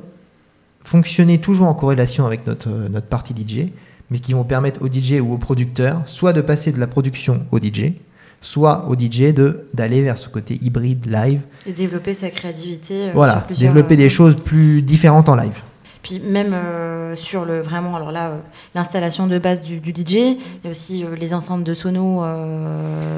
fonctionner 0.84 1.38
toujours 1.38 1.66
en 1.66 1.74
corrélation 1.74 2.26
avec 2.26 2.46
notre, 2.46 2.68
notre 2.68 3.06
partie 3.06 3.34
DJ, 3.34 3.68
mais 4.10 4.18
qui 4.18 4.32
vont 4.32 4.44
permettre 4.44 4.82
au 4.82 4.88
DJ 4.88 5.20
ou 5.20 5.32
au 5.32 5.38
producteur 5.38 6.02
soit 6.06 6.32
de 6.32 6.40
passer 6.40 6.72
de 6.72 6.80
la 6.80 6.86
production 6.86 7.44
au 7.52 7.58
DJ, 7.58 7.92
soit 8.40 8.86
au 8.88 8.94
DJ 8.94 9.32
de 9.34 9.66
d'aller 9.74 10.02
vers 10.02 10.18
ce 10.18 10.28
côté 10.28 10.58
hybride 10.62 11.06
live. 11.06 11.42
Et 11.66 11.72
développer 11.72 12.14
sa 12.14 12.30
créativité. 12.30 13.08
euh, 13.08 13.12
voilà, 13.14 13.46
développer 13.56 13.94
euh, 13.94 13.98
des 13.98 14.08
choses 14.10 14.36
plus 14.36 14.82
différentes 14.82 15.28
en 15.28 15.36
live. 15.36 15.60
Puis 16.02 16.18
même 16.18 16.52
euh, 16.54 17.14
sur 17.16 17.44
le 17.44 17.60
vraiment, 17.60 17.94
alors 17.94 18.10
là, 18.10 18.28
euh, 18.30 18.36
l'installation 18.74 19.26
de 19.26 19.38
base 19.38 19.60
du, 19.62 19.80
du 19.80 19.90
DJ, 19.90 20.12
il 20.14 20.36
y 20.64 20.68
a 20.68 20.70
aussi 20.70 21.04
euh, 21.04 21.14
les 21.14 21.34
enceintes 21.34 21.62
de 21.64 21.74
sono 21.74 22.22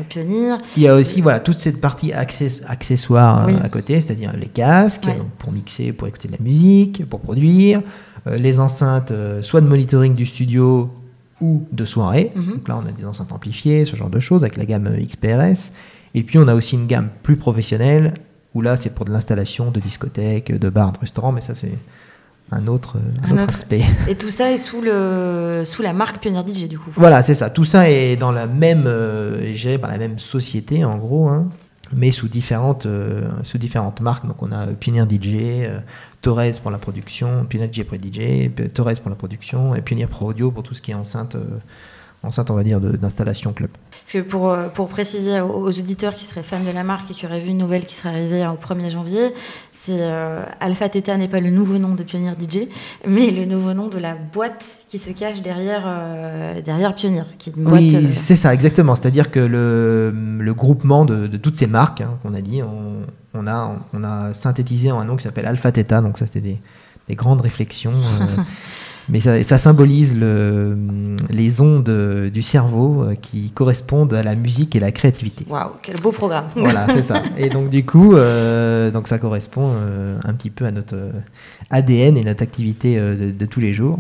Pioneer. 0.09 0.57
Il 0.77 0.83
y 0.83 0.89
a 0.89 0.95
aussi 0.95 1.21
voilà 1.21 1.41
toute 1.41 1.59
cette 1.59 1.81
partie 1.81 2.13
access- 2.13 2.63
accessoire 2.67 3.47
Oui. 3.47 3.55
à 3.63 3.69
côté, 3.69 4.01
c'est-à-dire 4.01 4.33
les 4.37 4.47
casques 4.49 5.05
Ouais. 5.07 5.19
pour 5.39 5.53
mixer, 5.53 5.93
pour 5.93 6.09
écouter 6.09 6.29
de 6.29 6.33
la 6.33 6.43
musique, 6.43 7.09
pour 7.09 7.21
produire, 7.21 7.83
les 8.27 8.59
enceintes 8.61 9.13
soit 9.43 9.61
de 9.61 9.67
monitoring 9.67 10.15
du 10.15 10.27
studio 10.27 10.91
ou 11.41 11.65
de 11.73 11.85
soirée. 11.85 12.31
Mhm. 12.37 12.53
Donc 12.55 12.69
là, 12.69 12.81
on 12.83 12.87
a 12.89 12.93
des 12.93 13.05
enceintes 13.05 13.33
amplifiées, 13.33 13.85
ce 13.85 13.97
genre 13.97 14.11
de 14.11 14.21
choses 14.21 14.43
avec 14.43 14.57
la 14.57 14.65
gamme 14.65 14.89
XPRS. 15.05 15.73
Et 16.15 16.23
puis 16.23 16.39
on 16.39 16.47
a 16.47 16.55
aussi 16.55 16.75
une 16.77 16.87
gamme 16.87 17.09
plus 17.23 17.37
professionnelle 17.37 18.15
où 18.55 18.61
là, 18.61 18.77
c'est 18.77 18.95
pour 18.95 19.05
de 19.07 19.11
l'installation 19.13 19.71
de 19.71 19.81
discothèques, 19.81 20.57
de 20.57 20.69
bars, 20.69 20.93
de 20.93 20.99
restaurants, 20.99 21.33
mais 21.33 21.41
ça 21.41 21.55
c'est 21.55 21.73
un 22.53 22.67
autre, 22.67 22.97
euh, 22.99 23.01
un 23.25 23.31
Un 23.31 23.33
autre 23.33 23.43
autre. 23.45 23.51
aspect. 23.51 23.83
Et 24.09 24.15
tout 24.15 24.31
ça 24.31 24.53
est 24.53 24.59
sous, 24.59 24.81
le, 24.81 25.63
sous 25.65 25.83
la 25.83 25.93
marque 25.93 26.19
Pioneer 26.21 26.43
DJ, 26.47 26.69
du 26.69 26.79
coup. 26.79 26.91
Voilà, 26.95 27.23
c'est 27.23 27.35
ça. 27.35 27.51
Tout 27.51 27.65
ça 27.65 27.91
est 27.91 28.17
dans 28.17 28.33
la 28.33 28.47
même, 28.47 28.85
euh, 28.87 29.53
géré 29.55 29.79
par 29.79 29.91
la 29.91 29.99
même 29.99 30.19
société 30.19 30.85
en 30.85 30.97
gros, 30.99 31.29
hein, 31.29 31.49
mais 31.95 32.13
sous 32.13 32.29
différentes, 32.29 32.87
euh, 32.87 33.29
sous 33.45 33.59
différentes 33.59 34.01
marques. 34.01 34.27
Donc 34.27 34.43
on 34.43 34.53
a 34.53 34.69
euh, 34.69 34.73
Pioneer 34.73 35.05
DJ, 35.05 35.29
euh, 35.67 35.79
Torres 36.21 36.61
pour 36.63 36.71
la 36.71 36.79
production, 36.79 37.45
Pioneer 37.45 37.69
DJ 37.73 37.83
pour 37.85 37.97
DJ, 37.97 38.51
Torres 38.73 38.95
pour 39.01 39.11
la 39.11 39.17
production 39.17 39.75
et 39.75 39.83
Pioneer 39.83 40.07
Pro 40.09 40.27
Audio 40.31 40.51
pour 40.51 40.63
tout 40.63 40.75
ce 40.75 40.81
qui 40.83 40.93
est 40.93 40.95
enceinte, 40.95 41.35
euh, 41.35 41.41
enceinte 42.23 42.51
on 42.51 42.55
va 42.55 42.63
dire 42.63 42.81
de- 42.81 42.97
d'installation 42.97 43.53
club. 43.53 43.71
Parce 43.91 44.13
que 44.13 44.19
pour, 44.21 44.51
euh, 44.51 44.69
pour 44.69 44.89
préciser 44.89 45.41
aux, 45.41 45.49
aux 45.49 45.69
auditeurs 45.69 46.15
qui 46.15 46.25
seraient 46.25 46.43
fans 46.43 46.61
de 46.63 46.71
la 46.71 46.83
marque 46.85 47.11
et 47.11 47.15
qui 47.15 47.27
auraient 47.27 47.41
vu 47.41 47.51
une 47.51 47.59
nouvelle 47.59 47.85
qui 47.87 47.95
serait 47.95 48.11
arrivée 48.11 48.43
hein, 48.43 48.53
au 48.57 48.75
1er 48.75 48.91
janvier, 48.91 49.33
c'est 49.73 49.99
euh, 50.01 50.43
Alpha 50.61 50.89
Theta 50.89 51.17
n'est 51.17 51.29
pas 51.29 51.41
le 51.41 51.51
nouveau 51.51 51.79
nom 51.79 51.95
de 51.95 52.03
Pioneer 52.03 52.33
DJ, 52.41 52.69
mais 53.07 53.31
le 53.31 53.45
nouveau 53.45 53.75
nom 53.75 53.89
de 53.89 53.99
la 53.99 54.15
boîte 54.15 54.65
qui 54.89 54.99
se 54.99 55.11
cache 55.11 55.41
derrière, 55.43 55.83
euh, 55.87 56.61
derrière 56.63 56.95
Pioneer, 56.95 57.25
qui 57.39 57.51
est 57.51 57.57
une 57.57 57.65
boîte. 57.65 57.81
Oui, 57.81 57.95
euh, 57.97 58.09
c'est 58.11 58.37
ça, 58.37 58.53
exactement. 58.55 58.95
C'est-à-dire 58.95 59.31
que 59.31 59.41
le, 59.41 60.13
le 60.41 60.55
groupement 60.55 61.05
de, 61.05 61.27
de 61.27 61.37
toutes 61.37 61.57
ces 61.57 61.67
marques 61.67 62.01
hein, 62.03 62.19
qu'on 62.23 62.35
a 62.35 62.41
dit, 62.41 62.63
on, 62.63 63.03
on 63.35 63.47
a, 63.47 63.77
on 63.95 64.05
a 64.05 64.35
synthétisé 64.35 64.91
en 64.93 65.01
un 65.01 65.05
nom 65.05 65.17
qui 65.17 65.23
s'appelle 65.25 65.47
Alpha 65.47 65.73
Theta. 65.73 66.01
Donc 66.03 66.19
ça, 66.19 66.27
c'était 66.27 66.41
des, 66.43 66.59
des 67.09 67.15
grandes 67.15 67.41
réflexions. 67.41 67.95
mais 69.09 69.21
ça, 69.21 69.43
ça 69.43 69.59
symbolise 69.59 70.17
le, 70.17 70.77
les 71.31 71.61
ondes 71.61 72.31
du 72.33 72.43
cerveau 72.43 73.03
euh, 73.03 73.15
qui 73.15 73.51
correspondent 73.51 74.15
à 74.15 74.23
la 74.23 74.35
musique 74.35 74.77
et 74.77 74.81
la 74.81 74.93
créativité. 74.93 75.45
Waouh, 75.49 75.73
quel 75.83 75.97
beau 76.01 76.13
programme. 76.13 76.47
Voilà, 76.55 76.87
c'est 76.95 77.03
ça. 77.03 77.23
Et 77.37 77.49
donc 77.49 77.69
du 77.69 77.85
coup, 77.85 78.15
euh, 78.15 78.91
donc 78.91 79.09
ça 79.09 79.19
correspond 79.19 79.73
euh, 79.75 80.19
un 80.25 80.35
petit 80.35 80.51
peu 80.51 80.65
à 80.65 80.71
notre 80.71 80.97
ADN 81.71 82.17
et 82.17 82.25
notre 82.25 82.43
activité 82.43 82.99
de, 82.99 83.31
de 83.31 83.47
tous 83.47 83.61
les 83.61 83.73
jours. 83.73 83.99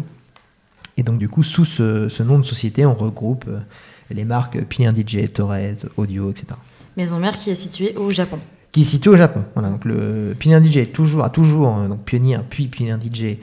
Et 0.97 1.03
donc 1.03 1.19
du 1.19 1.29
coup, 1.29 1.43
sous 1.43 1.65
ce, 1.65 2.09
ce 2.09 2.23
nom 2.23 2.38
de 2.38 2.45
société, 2.45 2.87
on 2.87 2.95
regroupe 2.95 3.47
les 4.11 4.25
marques 4.25 4.62
Pioneer 4.65 4.93
DJ, 4.95 5.33
Torres, 5.33 5.87
Audio, 5.97 6.31
etc. 6.31 6.49
Maison 6.97 7.19
mère 7.19 7.35
qui 7.35 7.51
est 7.51 7.55
située 7.55 7.95
au 7.97 8.11
Japon. 8.11 8.38
Qui 8.73 8.83
est 8.83 8.85
situé 8.85 9.11
au 9.11 9.17
Japon. 9.17 9.43
Voilà, 9.55 9.71
donc 9.71 9.85
le 9.85 10.35
DJ 10.38 10.93
toujours, 10.93 11.25
a 11.25 11.31
toujours, 11.31 11.77
donc 11.88 12.05
Pioneer 12.05 12.41
puis 12.49 12.69
Pioneer 12.69 12.99
DJ 13.01 13.38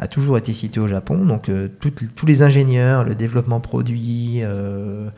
a 0.00 0.08
toujours 0.08 0.38
été 0.38 0.52
situé 0.54 0.80
au 0.80 0.88
Japon. 0.88 1.24
Donc 1.24 1.48
euh, 1.48 1.68
tous 2.16 2.26
les 2.26 2.42
ingénieurs, 2.42 3.04
le 3.04 3.14
développement 3.14 3.60
produit 3.60 4.38
euh, 4.42 5.08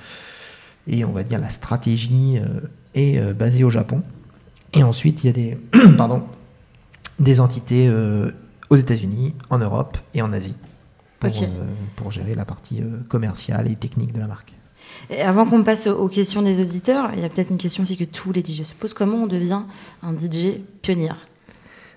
et 0.88 1.04
on 1.04 1.12
va 1.12 1.22
dire 1.22 1.38
la 1.38 1.50
stratégie 1.50 2.38
euh, 2.38 2.60
est 2.94 3.32
basée 3.32 3.64
au 3.64 3.70
Japon. 3.70 4.02
Et 4.74 4.82
ensuite, 4.82 5.22
il 5.22 5.26
y 5.28 5.30
a 5.30 5.32
des, 5.32 5.58
pardon, 5.96 6.24
des 7.18 7.40
entités 7.40 7.90
aux 8.70 8.76
États-Unis, 8.76 9.34
en 9.50 9.58
Europe 9.58 9.98
et 10.14 10.22
en 10.22 10.32
Asie 10.32 10.56
pour, 11.96 12.10
gérer 12.10 12.34
la 12.34 12.44
partie 12.44 12.82
commerciale 13.08 13.70
et 13.70 13.76
technique 13.76 14.12
de 14.12 14.18
la 14.18 14.26
marque. 14.26 14.54
Et 15.08 15.20
avant 15.22 15.46
qu'on 15.46 15.62
passe 15.62 15.86
aux- 15.86 15.96
aux 15.96 16.08
questions 16.08 16.42
des 16.42 16.60
auditeurs, 16.60 17.10
il 17.14 17.20
y 17.20 17.24
a 17.24 17.28
peut-être 17.28 17.50
une 17.50 17.58
question 17.58 17.84
aussi 17.84 17.96
que 17.96 18.04
tous 18.04 18.32
les 18.32 18.42
DJ 18.42 18.64
se 18.64 18.72
posent. 18.72 18.94
Comment 18.94 19.18
on 19.18 19.26
devient 19.26 19.62
un 20.02 20.16
DJ 20.16 20.58
pionnier? 20.82 21.12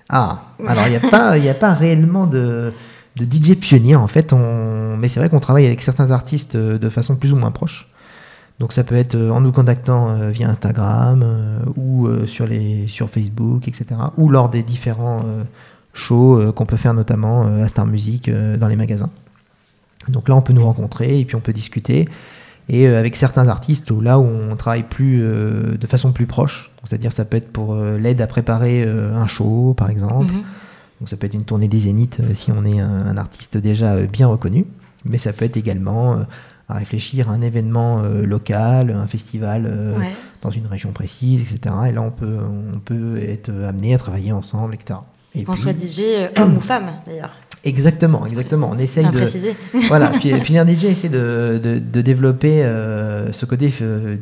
Ah, 0.10 0.42
alors 0.68 0.86
il 0.88 0.92
n'y 0.92 0.98
a, 0.98 1.00
pas- 1.10 1.32
a 1.32 1.54
pas 1.54 1.74
réellement 1.74 2.28
de, 2.28 2.72
de 3.16 3.24
DJ 3.26 3.56
pionnier 3.56 3.96
en 3.96 4.08
fait, 4.08 4.34
mais 4.34 5.08
c'est 5.08 5.20
vrai 5.20 5.30
qu'on 5.30 5.40
travaille 5.40 5.66
avec 5.66 5.82
certains 5.82 6.12
artistes 6.12 6.56
euh, 6.56 6.78
de 6.78 6.90
façon 6.90 7.16
plus 7.16 7.34
ou 7.34 7.36
moins 7.38 7.52
proche. 7.52 7.90
Donc 8.60 8.72
ça 8.72 8.84
peut 8.84 8.96
être 8.96 9.16
euh, 9.16 9.32
en 9.32 9.42
nous 9.42 9.52
contactant 9.52 10.10
euh, 10.10 10.30
via 10.30 10.50
Instagram 10.50 11.24
ou 11.76 12.08
sur, 12.28 12.46
les, 12.48 12.88
sur 12.88 13.10
Facebook, 13.10 13.68
etc. 13.68 13.86
Ou 14.18 14.30
lors 14.30 14.50
des 14.50 14.64
différents 14.64 15.24
shows 15.94 16.52
qu'on 16.54 16.66
peut 16.66 16.78
faire 16.78 16.94
notamment 16.94 17.44
à 17.64 17.68
Star 17.68 17.86
Music 17.86 18.30
dans 18.30 18.68
les 18.68 18.76
magasins. 18.76 19.10
Donc 20.08 20.30
là 20.30 20.36
on 20.36 20.42
peut 20.42 20.54
nous 20.54 20.64
rencontrer 20.64 21.20
et 21.20 21.26
puis 21.26 21.36
on 21.36 21.40
peut 21.42 21.54
discuter. 21.54 22.08
Et 22.68 22.88
euh, 22.88 23.00
avec 23.00 23.16
certains 23.16 23.48
artistes, 23.48 23.92
où 23.92 24.02
là 24.02 24.18
où 24.20 24.24
on 24.24 24.56
travaille 24.56 24.84
plus 24.84 25.20
euh, 25.22 25.78
de 25.78 25.88
façon 25.88 26.12
plus 26.12 26.26
proche, 26.26 26.72
c'est-à-dire 26.84 27.14
ça 27.14 27.24
peut 27.26 27.38
être 27.38 27.52
pour 27.52 27.74
euh, 27.74 27.98
l'aide 27.98 28.22
à 28.22 28.28
préparer 28.28 28.84
euh, 28.84 29.14
un 29.16 29.28
show 29.28 29.74
par 29.78 29.90
exemple. 29.90 30.32
Mhm. 30.34 30.44
Donc 31.00 31.10
ça 31.10 31.18
peut 31.18 31.28
être 31.28 31.34
une 31.34 31.44
tournée 31.44 31.68
des 31.68 31.80
Zéniths 31.80 32.20
si 32.34 32.52
on 32.52 32.64
est 32.66 32.80
un, 32.80 32.90
un 33.08 33.18
artiste 33.18 33.58
déjà 33.58 33.98
bien 34.08 34.28
reconnu, 34.28 34.66
mais 35.04 35.18
ça 35.18 35.34
peut 35.34 35.46
être 35.46 35.58
également 35.58 36.20
à 36.70 36.74
réfléchir 36.76 37.30
à 37.30 37.34
un 37.34 37.42
événement 37.42 38.02
local, 38.02 38.92
un 38.92 39.06
festival 39.06 39.66
Ouais. 40.00 40.14
dans 40.42 40.52
une 40.52 40.66
région 40.68 40.92
précise, 40.92 41.42
etc. 41.42 41.76
Et 41.90 41.92
là 41.92 42.02
on 42.02 42.12
peut, 42.12 42.38
on 42.74 42.80
peut 42.80 43.18
être 43.22 43.52
amené 43.68 43.94
à 43.94 43.98
travailler 43.98 44.32
ensemble, 44.32 44.74
etc. 44.74 45.00
Qu'on 45.44 45.56
soit 45.56 45.74
DJ 45.74 46.02
euh, 46.02 46.28
homme 46.38 46.58
ou 46.58 46.62
femme, 46.62 46.92
d'ailleurs. 47.06 47.36
Exactement, 47.66 48.28
exactement. 48.28 48.70
On 48.74 48.78
essaye 48.78 49.06
de, 49.08 49.12
préciser. 49.12 49.56
voilà, 49.88 50.10
puis 50.10 50.32
Pioneer 50.40 50.68
DJ 50.68 50.86
essaie 50.86 51.10
de, 51.10 51.60
de, 51.62 51.80
de 51.80 52.02
développer 52.02 52.64
euh, 52.64 53.32
ce 53.32 53.46
côté 53.46 53.74
euh, 53.82 54.18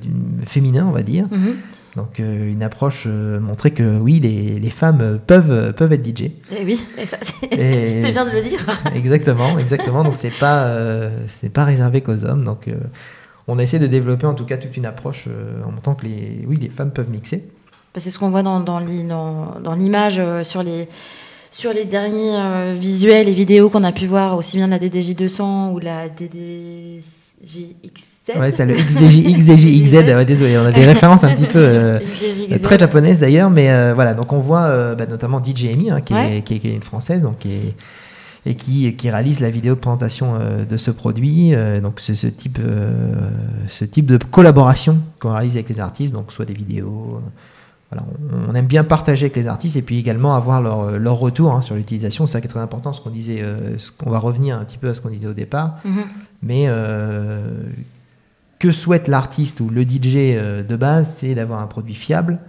féminin, 0.45 0.86
on 0.88 0.93
va 0.93 1.04
dire. 1.04 1.28
Mhm. 1.30 1.56
Donc 1.97 2.19
euh, 2.19 2.52
une 2.52 2.63
approche 2.63 3.04
euh, 3.06 3.39
montrer 3.39 3.71
que 3.71 3.99
oui, 3.99 4.19
les, 4.19 4.60
les 4.60 4.69
femmes 4.69 5.19
peuvent, 5.28 5.73
peuvent 5.73 5.91
être 5.91 6.08
DJ. 6.08 6.21
Et 6.21 6.32
Eh 6.62 6.65
oui, 6.65 6.84
et 6.97 7.06
ça, 7.06 7.17
c'est 7.21 7.47
bien 8.12 8.26
de 8.26 8.32
le 8.32 8.41
dire. 8.41 8.65
exactement, 8.95 9.60
exactement. 9.60 10.04
Donc 10.04 10.15
c'est 10.15 10.32
pas 10.32 10.76
c'est 11.28 11.52
pas 11.52 11.65
réservé 11.65 12.02
qu'aux 12.02 12.23
hommes. 12.23 12.45
Donc 12.45 12.69
on 13.47 13.60
essaie 13.60 13.78
de 13.78 13.88
développer 13.88 14.26
en 14.26 14.34
tout 14.34 14.45
cas 14.45 14.58
toute 14.58 14.76
une 14.78 14.86
approche 14.86 15.28
en 15.67 15.71
montrant 15.71 15.93
que 15.93 16.06
les 16.06 16.45
oui 16.47 16.58
les 16.60 16.69
femmes 16.69 16.91
peuvent 16.91 17.10
mixer. 17.10 17.45
Bah, 17.93 17.99
C'est 18.01 18.10
ce 18.10 18.17
qu'on 18.19 18.29
voit 18.29 18.43
dans, 18.43 18.60
dans 18.60 18.79
l'i- 18.79 19.03
dans- 19.03 19.60
dans 19.63 19.73
l'image 19.73 20.15
euh, 20.19 20.43
sur 20.43 20.63
les, 20.63 20.88
sur 21.51 21.71
les 21.73 21.86
derniers 21.86 22.36
euh, 22.36 22.75
visuels 22.77 23.29
et 23.29 23.34
vidéos 23.34 23.69
qu'on 23.69 23.84
a 23.84 23.91
pu 23.91 24.08
voir, 24.08 24.36
aussi 24.38 24.58
bien 24.58 24.65
de 24.67 24.71
la 24.71 24.79
DDJ 24.79 25.15
200 25.15 25.71
ou 25.73 25.79
la 25.79 26.10
DDJXZ. 26.10 27.01
Ouais, 28.39 28.51
c'est 28.51 28.65
le 28.65 28.73
XDJ, 28.73 29.23
XDJ, 29.38 29.84
XZ. 29.84 29.93
ouais, 30.15 30.25
désolé, 30.25 30.58
on 30.58 30.65
a 30.65 30.71
des 30.71 30.86
références 30.86 31.23
un 31.23 31.34
petit 31.36 31.45
peu 31.45 31.60
euh, 31.60 31.99
très 32.63 32.79
japonaises 32.79 33.19
d'ailleurs, 33.19 33.49
mais 33.49 33.69
euh, 33.69 33.93
voilà. 33.93 34.13
Donc 34.13 34.32
on 34.34 34.39
voit 34.39 34.95
bah, 34.95 35.06
notamment 35.06 35.41
DJ 35.43 35.65
Amy, 35.65 35.91
hein, 35.91 36.01
qui, 36.01 36.13
Ouais. 36.13 36.38
est, 36.38 36.41
qui, 36.41 36.56
est, 36.56 36.60
qui 36.60 36.69
est 36.69 36.75
une 36.75 36.82
française, 36.82 37.21
donc 37.23 37.39
qui 37.39 37.51
est, 37.51 37.75
et 38.45 38.56
qui, 38.56 38.93
qui 38.95 39.10
réalise 39.10 39.39
la 39.39 39.49
vidéo 39.49 39.75
de 39.75 39.79
présentation 39.79 40.34
de 40.69 40.77
ce 40.77 40.91
produit. 40.91 41.53
Donc 41.82 41.99
c'est 42.01 42.15
ce 42.15 42.27
type, 42.27 42.60
ce 43.69 43.86
type 43.86 44.06
de 44.06 44.17
collaboration 44.17 44.97
qu'on 45.19 45.32
réalise 45.34 45.53
avec 45.56 45.69
les 45.69 45.79
artistes, 45.79 46.13
donc 46.13 46.32
soit 46.34 46.43
des 46.45 46.53
vidéos. 46.53 47.21
Voilà, 47.93 48.08
on, 48.49 48.56
aime 48.56 48.65
bien 48.65 48.84
partager 48.84 49.25
avec 49.25 49.36
les 49.36 49.47
artistes 49.47 49.75
et 49.75 49.82
puis 49.82 49.99
également 49.99 50.36
avoir 50.36 50.62
leur, 50.62 50.97
leur 50.97 51.17
retour 51.17 51.53
hein, 51.53 51.62
sur 51.62 51.75
l'utilisation. 51.75 52.25
C'est 52.25 52.34
ça 52.34 52.41
qui 52.41 52.47
est 52.47 52.49
très 52.49 52.60
important, 52.60 52.93
ce 52.93 53.01
qu'on 53.01 53.10
disait, 53.10 53.43
euh, 53.43 53.77
ce 53.77 53.91
qu'on 53.91 54.10
va 54.10 54.19
revenir 54.19 54.58
un 54.58 54.65
petit 54.65 54.77
peu 54.77 54.89
à 54.89 54.95
ce 54.95 55.01
qu'on 55.01 55.10
disait 55.10 55.27
au 55.27 55.34
départ. 55.34 55.77
Mhm. 55.86 56.03
Mais 56.41 56.65
euh, 56.67 57.39
que 58.60 58.71
souhaite 58.71 59.10
l'artiste 59.10 59.60
ou 59.60 59.69
le 59.69 59.84
DJ 59.84 60.15
euh, 60.15 60.63
de 60.63 60.75
base, 60.75 61.15
c'est 61.17 61.36
d'avoir 61.36 61.62
un 61.62 61.67
produit 61.67 61.95
fiable 61.95 62.39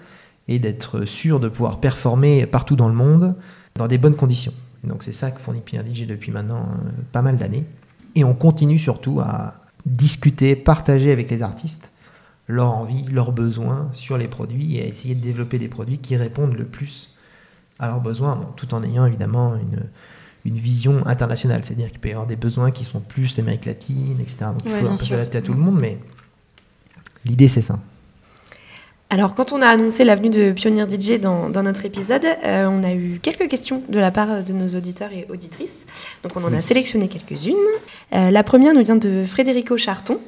et 0.46 0.60
d'être 0.60 1.04
sûr 1.04 1.40
de 1.40 1.48
pouvoir 1.48 1.80
performer 1.80 2.46
partout 2.46 2.76
dans 2.76 2.88
le 2.88 2.94
monde 2.94 3.34
dans 3.74 3.88
des 3.88 3.98
bonnes 3.98 4.14
conditions. 4.14 4.52
Et 4.84 4.86
donc 4.86 5.02
c'est 5.02 5.12
ça 5.12 5.30
que 5.30 5.40
fournit 5.40 5.60
Pioneer 5.60 5.92
DJ 5.92 6.06
depuis 6.06 6.30
maintenant 6.30 6.68
euh, 6.70 6.90
pas 7.12 7.22
mal 7.22 7.36
d'années. 7.36 7.64
Et 8.14 8.22
on 8.22 8.34
continue 8.34 8.78
surtout 8.78 9.18
à 9.20 9.54
discuter, 9.86 10.54
partager 10.54 11.10
avec 11.10 11.30
les 11.30 11.42
artistes 11.42 11.90
leur 12.48 12.72
envie, 12.72 13.04
leurs 13.06 13.32
besoins 13.32 13.88
sur 13.92 14.18
les 14.18 14.28
produits 14.28 14.76
et 14.76 14.82
à 14.82 14.86
essayer 14.86 15.14
de 15.14 15.20
développer 15.20 15.58
des 15.58 15.68
produits 15.68 15.98
qui 15.98 16.16
répondent 16.16 16.56
le 16.56 16.64
plus 16.64 17.14
à 17.78 17.88
leurs 17.88 18.00
besoins, 18.00 18.36
bon, 18.36 18.46
tout 18.56 18.72
en 18.74 18.82
ayant 18.82 19.06
évidemment 19.06 19.56
une, 19.56 19.84
une 20.44 20.58
vision 20.58 21.06
internationale. 21.06 21.62
C'est-à-dire 21.64 21.90
qu'il 21.90 22.00
peut 22.00 22.08
y 22.08 22.12
avoir 22.12 22.26
des 22.26 22.36
besoins 22.36 22.70
qui 22.70 22.84
sont 22.84 23.00
plus 23.00 23.36
l'Amérique 23.36 23.64
latine, 23.64 24.18
etc. 24.20 24.46
Donc 24.46 24.62
il 24.64 24.72
faut 24.72 24.86
un 24.86 24.96
peu 24.96 25.04
s'adapter 25.04 25.38
à 25.38 25.42
tout 25.42 25.52
le 25.52 25.58
monde, 25.58 25.78
mais 25.80 25.98
l'idée 27.24 27.48
c'est 27.48 27.62
ça. 27.62 27.78
Alors, 29.10 29.34
quand 29.34 29.52
on 29.52 29.62
a 29.62 29.66
annoncé 29.66 30.02
l'avenue 30.02 30.30
de 30.30 30.50
Pioneer 30.50 30.86
DJ 30.90 31.20
dans, 31.20 31.48
dans 31.48 31.62
notre 31.62 31.84
épisode, 31.84 32.24
euh, 32.24 32.66
on 32.66 32.82
a 32.82 32.92
eu 32.94 33.20
quelques 33.22 33.48
questions 33.48 33.80
de 33.88 34.00
la 34.00 34.10
part 34.10 34.42
de 34.42 34.52
nos 34.52 34.68
auditeurs 34.76 35.12
et 35.12 35.24
auditrices. 35.30 35.86
Donc, 36.24 36.32
on 36.36 36.42
en 36.42 36.52
a 36.52 36.60
sélectionné 36.60 37.06
quelques-unes. 37.06 37.54
Euh, 38.12 38.32
la 38.32 38.42
première 38.42 38.74
nous 38.74 38.82
vient 38.82 38.96
de 38.96 39.24
Frédérico 39.24 39.76
Charton, 39.76 40.18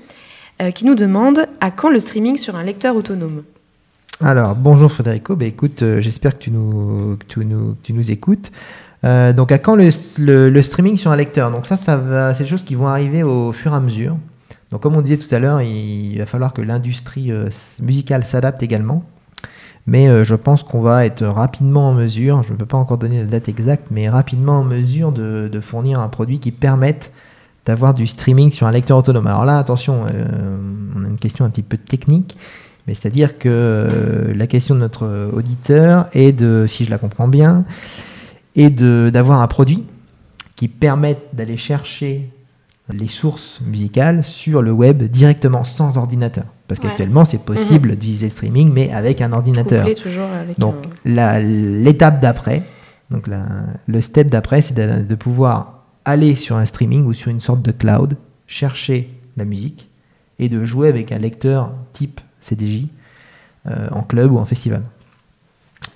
euh, 0.63 0.71
qui 0.71 0.87
nous 0.87 0.95
demande 0.95 1.47
à 1.61 1.71
quand 1.71 1.91
le 1.91 1.99
streaming 1.99 2.37
sur 2.37 2.57
un 2.57 2.63
lecteur 2.63 2.97
autonome 2.97 3.43
Alors, 4.23 4.55
bonjour 4.55 4.91
Frédérico. 4.91 5.37
Bah, 5.37 5.45
écoute, 5.45 5.83
euh, 5.83 6.01
j'espère 6.01 6.39
que 6.39 6.43
tu 6.43 6.51
nous, 6.51 7.19
tu 7.29 7.45
nous, 7.45 7.77
tu 7.83 7.93
nous 7.93 8.11
écoutes. 8.11 8.51
Euh, 9.05 9.35
donc, 9.35 9.53
à 9.53 9.59
quand 9.59 9.77
le, 9.77 10.63
streaming 10.63 10.97
sur 10.97 11.11
un 11.11 11.17
lecteur? 11.17 11.51
Donc, 11.51 11.67
ça, 11.67 11.77
ça 11.77 11.99
va, 11.99 12.33
c'est 12.33 12.45
des 12.45 12.49
choses 12.49 12.63
qui 12.63 12.75
vont 12.75 12.87
arriver 12.87 13.23
au 13.23 13.53
fur 13.53 13.75
et 13.75 13.77
à 13.77 13.81
mesure. 13.81 14.17
Donc, 14.71 14.81
comme 14.81 14.97
on 14.97 15.03
disait 15.03 15.19
tout 15.19 15.33
à 15.35 15.39
l'heure, 15.39 15.61
il 15.61 16.17
va 16.17 16.25
falloir 16.25 16.55
que 16.55 16.63
l'industrie 16.63 17.31
musicale 17.83 18.25
s'adapte 18.25 18.63
également. 18.63 19.05
Mais 19.87 20.25
je 20.25 20.35
pense 20.35 20.63
qu'on 20.63 20.81
va 20.81 21.05
être 21.05 21.27
rapidement 21.27 21.91
en 21.91 21.93
mesure, 21.93 22.43
je 22.45 22.55
ne 22.55 22.57
peux 22.57 22.65
pas 22.65 22.79
encore 22.79 22.97
donner 22.97 23.19
la 23.19 23.27
date 23.27 23.51
exacte, 23.51 23.89
mais 23.91 24.09
rapidement 24.09 24.61
en 24.61 24.65
mesure 24.65 25.13
de 25.13 25.61
fournir 25.61 26.01
un 26.01 26.09
produit 26.09 26.41
qui 26.41 26.51
permette 26.51 27.13
d'avoir 27.67 27.93
du 27.95 28.07
streaming 28.07 28.51
sur 28.53 28.67
un 28.67 28.73
lecteur 28.73 28.97
autonome. 28.99 29.27
Alors 29.27 29.45
là, 29.45 29.59
attention, 29.59 30.05
euh, 30.07 30.59
on 30.95 31.05
a 31.05 31.09
une 31.09 31.19
question 31.19 31.45
un 31.45 31.51
petit 31.51 31.63
peu 31.63 31.77
technique, 31.77 32.37
mais 32.87 32.95
c'est-à-dire 32.95 33.39
que 33.39 33.49
euh, 33.49 34.33
la 34.35 34.47
question 34.47 34.75
de 34.77 34.81
notre 34.81 35.31
auditeur 35.35 36.07
est 36.13 36.33
de, 36.33 36.67
si 36.69 36.85
je 36.85 36.91
la 36.91 36.99
comprends 36.99 37.29
bien, 37.29 37.65
est 38.55 38.71
d'avoir 38.71 39.43
un 39.43 39.47
produit 39.49 39.85
qui 40.55 40.69
permette 40.69 41.21
d'aller 41.35 41.57
chercher 41.57 42.31
les 42.93 43.09
sources 43.09 43.61
musicales 43.67 44.23
sur 44.23 44.63
le 44.63 44.71
web 44.71 45.03
directement 45.03 45.65
sans 45.65 45.99
ordinateur. 45.99 46.45
Parce 46.69 46.81
Ouais. 46.81 46.87
qu'actuellement, 46.87 47.25
c'est 47.25 47.43
possible 47.43 47.91
d'utiliser 47.91 48.27
le 48.27 48.31
streaming, 48.31 48.73
mais 48.73 48.93
avec 48.93 49.21
un 49.21 49.33
ordinateur. 49.33 49.87
Toujours 49.97 50.29
avec 50.41 50.59
Donc 50.59 50.77
un- 51.05 51.39
l'étape 51.41 52.21
d'après, 52.23 52.63
donc 53.11 53.27
la- 53.27 53.45
le 53.87 54.01
step 54.01 54.31
d'après, 54.31 54.63
c'est 54.63 54.75
de, 54.75 55.03
de 55.05 55.15
pouvoir 55.17 55.76
aller 56.07 56.35
sur 56.37 56.57
un 56.57 56.65
streaming 56.65 57.05
ou 57.05 57.13
sur 57.13 57.31
une 57.31 57.41
sorte 57.41 57.61
de 57.63 57.73
cloud, 57.73 58.17
chercher 58.47 59.11
la 59.37 59.45
musique 59.45 59.89
et 60.39 60.49
de 60.49 60.65
jouer 60.65 60.89
avec 60.89 61.13
un 61.13 61.19
lecteur 61.19 61.73
type 61.93 62.21
CDJ 62.41 62.85
euh, 63.67 63.89
en 63.91 64.03
club 64.03 64.33
ou 64.33 64.39
en 64.39 64.47
festival. 64.47 64.83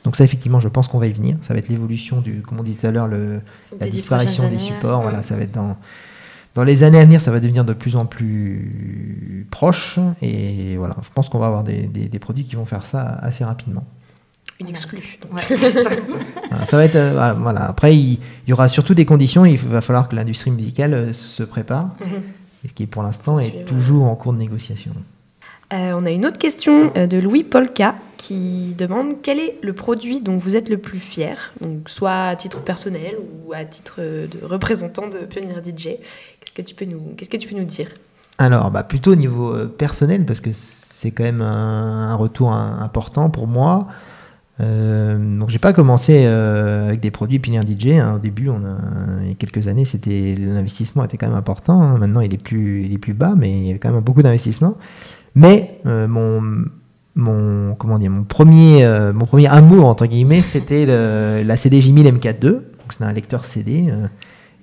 Donc 0.05 0.17
ça, 0.17 0.25
effectivement, 0.25 0.61
je 0.61 0.69
pense 0.69 0.89
qu'on 0.89 0.99
va 0.99 1.07
y 1.07 1.13
venir. 1.13 1.37
Ça 1.47 1.55
va 1.55 1.59
être 1.61 1.69
l'évolution 1.69 2.21
du, 2.21 2.43
comme 2.43 2.59
on 2.61 2.63
dit 2.63 2.75
tout 2.75 2.87
à 2.87 2.91
l'heure, 2.91 3.09
la 3.09 3.87
disparition 3.91 4.45
des 4.51 4.59
supports. 4.59 5.03
Voilà, 5.03 5.23
ça 5.23 5.37
va 5.37 5.43
être 5.43 5.53
dans 5.53 5.77
dans 6.57 6.65
les 6.65 6.83
années 6.83 6.99
à 6.99 7.05
venir, 7.05 7.21
ça 7.21 7.31
va 7.31 7.39
devenir 7.39 7.65
de 7.65 7.73
plus 7.73 7.95
en 7.95 8.07
plus 8.07 9.47
proche. 9.53 10.01
Et 10.21 10.77
voilà, 10.77 10.97
je 11.03 11.09
pense 11.15 11.29
qu'on 11.29 11.39
va 11.39 11.47
avoir 11.47 11.63
des, 11.63 11.83
des- 11.83 12.09
des 12.09 12.19
produits 12.19 12.45
qui 12.45 12.57
vont 12.57 12.65
faire 12.65 12.85
ça 12.85 13.03
assez 13.03 13.45
rapidement. 13.45 13.85
Une 14.61 14.69
exclue. 14.69 15.19
Ouais, 15.33 15.43
ça. 15.57 16.77
Va 16.77 16.85
être, 16.85 16.97
euh, 16.97 17.35
voilà. 17.39 17.65
Après, 17.67 17.97
il, 17.97 18.13
il 18.47 18.51
y 18.51 18.53
aura 18.53 18.69
surtout 18.69 18.95
des 18.95 19.05
conditions. 19.07 19.45
Il 19.45 19.57
va 19.59 19.81
falloir 19.81 20.09
que 20.09 20.15
l'industrie 20.17 20.51
musicale 20.51 20.95
euh, 20.95 21.13
se 21.13 21.43
prépare, 21.43 21.91
Mhm. 22.01 22.23
ce 22.69 22.73
qui 22.73 22.87
pour 22.87 23.03
l'instant 23.03 23.39
est 23.39 23.51
Suivre. 23.51 23.65
toujours 23.65 24.05
en 24.05 24.15
cours 24.17 24.33
de 24.33 24.39
négociation. 24.39 24.93
Euh, 25.73 25.97
on 26.01 26.05
a 26.05 26.11
une 26.11 26.27
autre 26.27 26.39
question 26.39 26.91
de 26.97 27.17
Louis 27.19 27.45
Polka 27.45 27.95
qui 28.17 28.75
demande 28.77 29.23
quel 29.23 29.39
est 29.39 29.57
le 29.63 29.73
produit 29.73 30.21
dont 30.21 30.37
vous 30.37 30.57
êtes 30.57 30.69
le 30.69 30.79
plus 30.79 30.99
fier, 30.99 31.53
donc 31.61 31.89
soit 31.89 32.25
à 32.27 32.35
titre 32.37 32.59
personnel 32.61 33.15
ou 33.47 33.53
à 33.53 33.65
titre 33.65 34.01
de 34.01 34.45
représentant 34.45 35.07
de 35.07 35.19
Pioneer 35.19 35.63
DJ. 35.65 35.85
Qu'est-ce 36.41 36.55
que 36.55 36.63
tu 36.63 36.75
peux 36.75 36.87
nous, 36.87 37.15
qu'est-ce 37.17 37.31
que 37.31 37.37
tu 37.37 37.47
peux 37.49 37.57
nous 37.57 37.65
dire? 37.65 37.87
Alors, 38.39 38.73
bah, 38.73 38.83
plutôt 38.83 39.13
au 39.13 39.17
niveau 39.17 39.55
personnel, 39.69 40.27
parce 40.27 40.41
que 40.41 40.51
c'est 40.53 41.13
quand 41.13 41.23
même 41.25 41.41
un, 41.43 42.11
un 42.11 42.15
retour 42.17 42.51
un- 42.53 42.81
important 42.83 43.31
pour 43.31 43.47
moi. 43.47 43.87
Euh, 44.61 45.39
donc, 45.39 45.49
j'ai 45.49 45.59
pas 45.59 45.73
commencé 45.73 46.25
euh, 46.27 46.89
avec 46.89 47.01
des 47.01 47.11
produits 47.11 47.39
Pioneer 47.39 47.63
DJ. 47.63 47.87
hein. 47.99 48.15
Au 48.17 48.19
début, 48.19 48.49
on 48.49 48.57
a, 48.59 48.77
il 49.23 49.29
y 49.29 49.33
a 49.33 49.35
quelques 49.35 49.69
années, 49.69 49.85
c'était 49.85 50.35
l'investissement 50.39 51.05
était 51.05 51.17
quand 51.17 51.29
même 51.29 51.37
important. 51.37 51.81
hein. 51.81 51.99
Maintenant, 51.99 52.21
il 52.21 52.35
est 52.35 52.43
plus, 52.43 52.85
il 52.85 52.93
est 52.93 52.99
plus 52.99 53.15
bas, 53.15 53.35
mais 53.37 53.51
il 53.51 53.67
y 53.67 53.71
avait 53.71 53.79
quand 53.79 53.91
même 53.93 54.03
beaucoup 54.03 54.23
d'investissement. 54.23 54.77
Mais 55.35 55.79
euh, 55.87 56.07
mon, 56.09 56.43
mon, 57.15 57.75
comment 57.75 57.99
dire, 57.99 58.11
mon 58.11 58.25
premier, 58.25 58.87
mon 59.15 59.27
premier 59.27 59.47
amour 59.47 59.87
entre 59.87 60.07
guillemets, 60.07 60.43
c'était 60.43 60.87
la 60.87 61.57
CDJ 61.57 61.91
1000 61.91 62.07
MK2. 62.15 62.41
Donc, 62.43 62.63
c'était 62.91 63.05
un 63.05 63.13
lecteur 63.13 63.45
CD. 63.45 63.93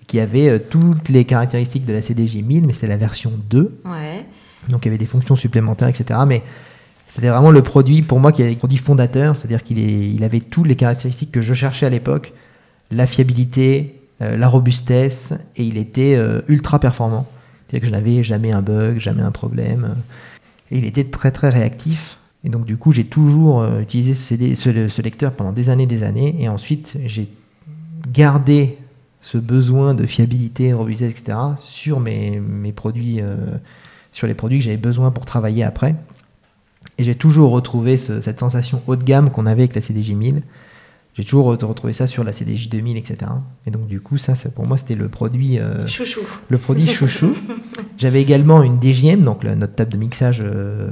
qui 0.08 0.20
avait 0.22 0.60
toutes 0.60 1.10
les 1.10 1.26
caractéristiques 1.26 1.86
de 1.86 1.92
la 1.94 2.02
CDJ 2.02 2.42
1000, 2.44 2.66
mais 2.66 2.72
c'était 2.74 2.88
la 2.88 2.96
version 2.98 3.32
2. 3.50 3.82
Ouais. 3.86 4.26
Donc 4.70 4.86
il 4.86 4.88
y 4.88 4.90
avait 4.90 4.98
des 4.98 5.06
fonctions 5.06 5.36
supplémentaires, 5.36 5.88
etc. 5.90 6.20
Mais 6.28 6.44
c'était 7.08 7.30
vraiment 7.30 7.52
le 7.52 7.62
produit, 7.62 8.02
pour 8.02 8.20
moi, 8.20 8.32
qui 8.32 8.42
est 8.42 8.50
le 8.50 8.56
produit 8.56 8.78
fondateur, 8.78 9.36
c'est-à-dire 9.36 9.64
qu'il 9.64 9.80
il 9.80 10.24
avait 10.24 10.42
toutes 10.42 10.68
les 10.68 10.76
caractéristiques 10.76 11.32
que 11.32 11.42
je 11.42 11.54
cherchais 11.54 11.86
à 11.86 11.90
l'époque, 11.90 12.34
la 12.92 13.08
fiabilité, 13.08 14.02
euh, 14.22 14.36
la 14.36 14.48
robustesse, 14.48 15.34
et 15.56 15.64
il 15.64 15.78
était 15.78 16.16
euh, 16.16 16.42
ultra 16.48 16.80
performant. 16.80 17.28
C'est-à-dire 17.68 17.82
que 17.82 17.88
je 17.88 17.92
n'avais 17.92 18.24
jamais 18.24 18.52
un 18.52 18.62
bug, 18.62 19.00
jamais 19.00 19.22
un 19.22 19.32
problème. 19.32 19.86
euh, 19.90 19.94
et 20.70 20.80
il 20.80 20.86
était 20.86 21.06
très 21.06 21.32
très 21.32 21.50
réactif. 21.50 22.18
Et 22.44 22.50
donc 22.50 22.66
du 22.66 22.76
coup, 22.76 22.92
j'ai 22.92 23.06
toujours 23.06 23.66
utilisé 23.80 24.16
ce, 24.56 25.02
lecteur 25.02 25.32
pendant 25.32 25.54
des 25.54 25.70
années 25.70 25.86
des 25.86 26.04
années. 26.04 26.36
Et 26.40 26.50
ensuite, 26.50 26.98
j'ai 27.06 27.30
gardé 28.12 28.78
ce 29.22 29.38
besoin 29.38 29.94
de 29.94 30.06
fiabilité, 30.06 30.74
robustesse, 30.74 31.12
etc. 31.12 31.38
sur 31.60 32.02
mes, 32.02 32.42
produits, 32.76 33.22
sur 34.12 34.28
les 34.28 34.34
produits 34.34 34.60
que 34.60 34.66
j'avais 34.66 34.76
besoin 34.76 35.12
pour 35.12 35.24
travailler 35.24 35.64
après. 35.64 35.96
Et 36.98 37.04
j'ai 37.04 37.16
toujours 37.16 37.52
retrouvé 37.52 37.98
ce- 37.98 38.22
cette 38.22 38.40
sensation 38.40 38.82
haut 38.88 38.96
de 38.96 39.04
gamme 39.04 39.30
qu'on 39.30 39.46
avait 39.46 39.64
avec 39.64 39.76
la 39.76 39.82
CDJ 39.82 40.14
1000. 40.14 40.42
J'ai 41.16 41.24
toujours 41.24 41.52
re- 41.54 41.66
retrouvé 41.66 41.94
ça 41.94 42.06
sur 42.08 42.24
la 42.24 42.32
CDJ 42.34 42.70
2000, 42.70 42.96
etc. 42.98 43.18
Et 43.66 43.72
donc 43.72 43.88
du 43.88 44.00
coup, 44.02 44.18
ça, 44.18 44.34
pour 44.56 44.68
moi, 44.68 44.78
c'était 44.78 44.96
le 44.96 45.08
produit, 45.08 45.60
euh, 45.60 45.86
Chouchou. 45.88 46.22
le 46.50 46.58
produit 46.58 46.88
chouchou. 46.88 47.34
J'avais 47.98 48.22
également 48.22 48.62
une 48.64 48.80
DJM, 48.82 49.22
donc 49.22 49.44
la- 49.44 49.56
notre 49.56 49.74
table 49.76 49.92
de 49.92 49.98
mixage, 49.98 50.42
euh, 50.44 50.90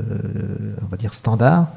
on 0.83 0.87
va 0.87 0.97
dire 0.97 1.13
standard. 1.13 1.67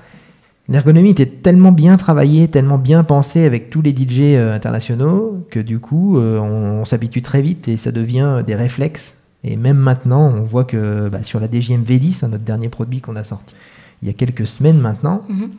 L'ergonomie 0.70 1.10
était 1.10 1.26
tellement 1.26 1.72
bien 1.72 1.96
travaillée, 1.96 2.48
tellement 2.48 2.76
bien 2.78 3.02
pensée 3.04 3.44
avec 3.44 3.70
tous 3.70 3.80
les 3.80 3.90
DJ 3.94 4.34
euh, 4.36 4.54
internationaux 4.54 5.46
que 5.50 5.60
du 5.60 5.78
coup, 5.78 6.18
on, 6.18 6.80
on 6.80 6.84
s'habitue 6.84 7.22
très 7.22 7.40
vite 7.40 7.68
et 7.68 7.76
ça 7.78 7.90
devient 7.92 8.42
des 8.46 8.54
réflexes. 8.54 9.14
Et 9.44 9.56
même 9.56 9.78
maintenant, 9.78 10.30
on 10.36 10.42
voit 10.42 10.64
que 10.64 11.08
bah, 11.08 11.22
sur 11.22 11.40
la 11.40 11.46
DJM 11.46 11.84
V10, 11.84 12.24
hein, 12.24 12.28
notre 12.28 12.44
dernier 12.44 12.68
produit 12.68 13.00
qu'on 13.00 13.16
a 13.16 13.24
sorti 13.24 13.54
il 14.02 14.08
y 14.08 14.10
a 14.10 14.14
quelques 14.14 14.46
semaines 14.46 14.78
maintenant, 14.78 15.22
Mhm. 15.28 15.50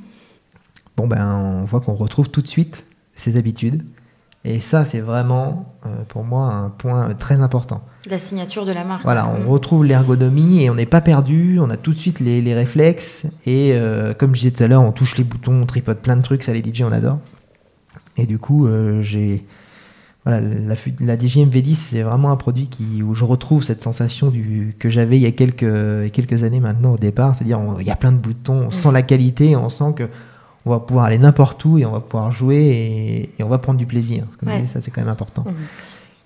bon 0.97 1.08
ben, 1.08 1.36
on 1.62 1.65
voit 1.65 1.82
qu'on 1.82 1.93
retrouve 1.93 2.30
tout 2.30 2.41
de 2.41 2.47
suite 2.47 2.86
ses 3.15 3.38
habitudes. 3.38 3.84
Et 4.45 4.62
ça, 4.62 4.86
c'est 4.86 5.02
vraiment 5.02 5.75
euh, 5.86 5.89
pour 6.08 6.23
moi 6.23 6.54
un 6.54 6.69
point 6.69 7.10
euh, 7.10 7.13
très 7.13 7.41
important. 7.41 7.82
La 8.10 8.19
signature 8.19 8.65
de 8.65 8.71
la 8.71 8.86
marque. 8.86 9.04
Voilà, 9.04 9.28
on 9.28 9.39
Mhm. 9.41 9.47
retrouve 9.47 9.84
l'ergonomie 9.86 10.63
et 10.63 10.69
on 10.69 10.75
n'est 10.75 10.86
pas 10.86 11.02
perdu, 11.02 11.60
on 11.60 11.69
a 11.69 11.75
tout 11.75 11.91
de 11.91 11.97
suite 11.97 12.21
les, 12.21 12.41
les 12.41 12.54
réflexes. 12.56 13.25
Et 13.45 13.73
euh, 13.73 14.13
comme 14.13 14.34
je 14.36 14.39
disais 14.41 14.52
tout 14.52 14.63
à 14.63 14.67
l'heure, 14.67 14.82
on 14.82 14.93
touche 14.93 15.17
les 15.17 15.25
boutons, 15.25 15.62
on 15.62 15.65
tripote 15.65 15.99
plein 15.99 16.15
de 16.15 16.21
trucs, 16.21 16.43
ça 16.43 16.54
les 16.54 16.62
DJ, 16.63 16.84
on 16.84 16.91
adore. 16.93 17.19
Et 18.15 18.25
du 18.25 18.39
coup, 18.39 18.65
euh, 18.67 19.02
j'ai. 19.02 19.43
Voilà, 20.30 20.42
la, 20.42 20.76
la 21.00 21.18
DJM 21.18 21.50
V10, 21.50 21.76
c'est 21.76 22.02
vraiment 22.02 22.32
un 22.32 22.36
produit 22.36 22.68
qui, 22.68 23.02
où 23.02 23.15
je 23.15 23.24
retrouve 23.24 23.63
cette 23.63 23.84
sensation 23.84 24.30
du, 24.30 24.76
que 24.80 24.89
j'avais 24.89 25.18
il 25.18 25.24
y 25.24 25.26
a 25.26 25.32
quelques, 25.32 26.44
années 26.44 26.60
maintenant 26.60 26.94
au 26.94 26.98
départ. 26.98 27.36
C'est-à-dire, 27.36 27.60
il 27.80 27.88
y 27.88 27.92
a 27.92 27.96
plein 27.96 28.12
de 28.12 28.18
boutons, 28.18 28.68
on 28.68 28.72
sent 28.72 28.92
la 28.92 29.02
qualité, 29.02 29.56
on 29.56 29.70
sent 29.70 29.94
que 29.96 30.04
on 30.65 30.72
va 30.72 30.80
pouvoir 30.80 31.06
aller 31.06 31.18
n'importe 31.18 31.63
où 31.65 31.78
et 31.78 31.86
on 31.86 31.92
va 31.92 32.00
pouvoir 32.00 32.32
jouer 32.32 32.58
et, 32.58 33.34
et 33.39 33.44
on 33.44 33.50
va 33.50 33.58
prendre 33.58 33.80
du 33.80 33.86
plaisir. 33.86 34.26
Comme 34.39 34.68
ça, 34.68 34.82
c'est 34.82 34.92
quand 34.92 35.02
même 35.02 35.10
important. 35.10 35.46
Mhm. 35.48 35.54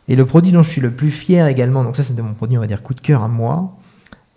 Et 0.07 0.15
le 0.15 0.25
produit 0.25 0.51
dont 0.51 0.63
je 0.63 0.69
suis 0.69 0.81
le 0.81 0.91
plus 0.91 1.11
fier 1.11 1.47
également, 1.47 1.83
donc 1.83 1.95
ça 1.95 2.03
c'était 2.03 2.21
mon 2.21 2.33
produit 2.33 2.57
on 2.57 2.61
va 2.61 2.67
dire 2.67 2.81
coup 2.83 2.93
de 2.93 2.99
cœur 2.99 3.23
à 3.23 3.29
moi, 3.29 3.77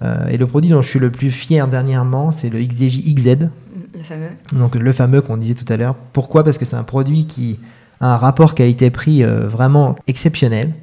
euh, 0.03 0.29
et 0.29 0.37
le 0.37 0.47
produit 0.47 0.71
dont 0.71 0.83
je 0.83 0.89
suis 0.89 0.99
le 0.99 1.11
plus 1.11 1.31
fier 1.31 1.67
dernièrement 1.67 2.31
c'est 2.31 2.51
le 2.51 2.61
XDJ 2.61 3.03
XZ, 3.15 3.49
Le 3.95 4.03
fameux. 4.05 4.29
donc 4.53 4.77
le 4.77 4.93
fameux 4.93 5.23
qu'on 5.23 5.37
disait 5.37 5.55
tout 5.55 5.71
à 5.73 5.77
l'heure. 5.77 5.97
Pourquoi? 6.13 6.45
Parce 6.45 6.59
que 6.59 6.65
c'est 6.65 6.77
un 6.77 6.85
produit 6.85 7.27
qui 7.27 7.59
un 8.01 8.17
rapport 8.17 8.55
qualité-prix 8.55 9.23
euh, 9.23 9.47
vraiment 9.49 9.97
exceptionnel. 10.07 10.75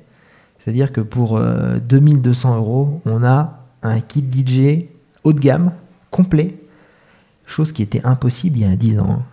C'est-à-dire 0.59 0.91
que 0.91 1.01
pour 1.01 1.37
euh, 1.37 1.77
2200 1.79 2.57
euros, 2.57 3.01
on 3.05 3.23
a 3.23 3.65
un 3.83 3.99
kit 3.99 4.23
DJ 4.23 4.85
haut 5.23 5.33
de 5.33 5.39
gamme, 5.39 5.71
complet, 6.09 6.55
chose 7.45 7.71
qui 7.71 7.81
était 7.81 8.01
impossible 8.05 8.57
il 8.57 8.67
y 8.67 8.71
a 8.71 8.75
10 8.75 8.99
ans. 8.99 9.23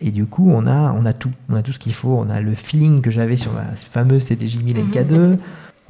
Et 0.00 0.10
du 0.10 0.24
coup, 0.24 0.50
on 0.50 0.66
a, 0.66 0.92
on 0.92 1.04
a 1.04 1.12
tout. 1.12 1.30
On 1.50 1.54
a 1.54 1.62
tout 1.62 1.72
ce 1.72 1.78
qu'il 1.78 1.92
faut. 1.92 2.16
On 2.16 2.30
a 2.30 2.40
le 2.40 2.54
feeling 2.54 3.02
que 3.02 3.10
j'avais 3.10 3.36
sur 3.36 3.52
ma 3.52 3.64
fameuse 3.76 4.22
CDJ 4.22 4.62
1000 4.62 4.76
MK2. 4.78 5.38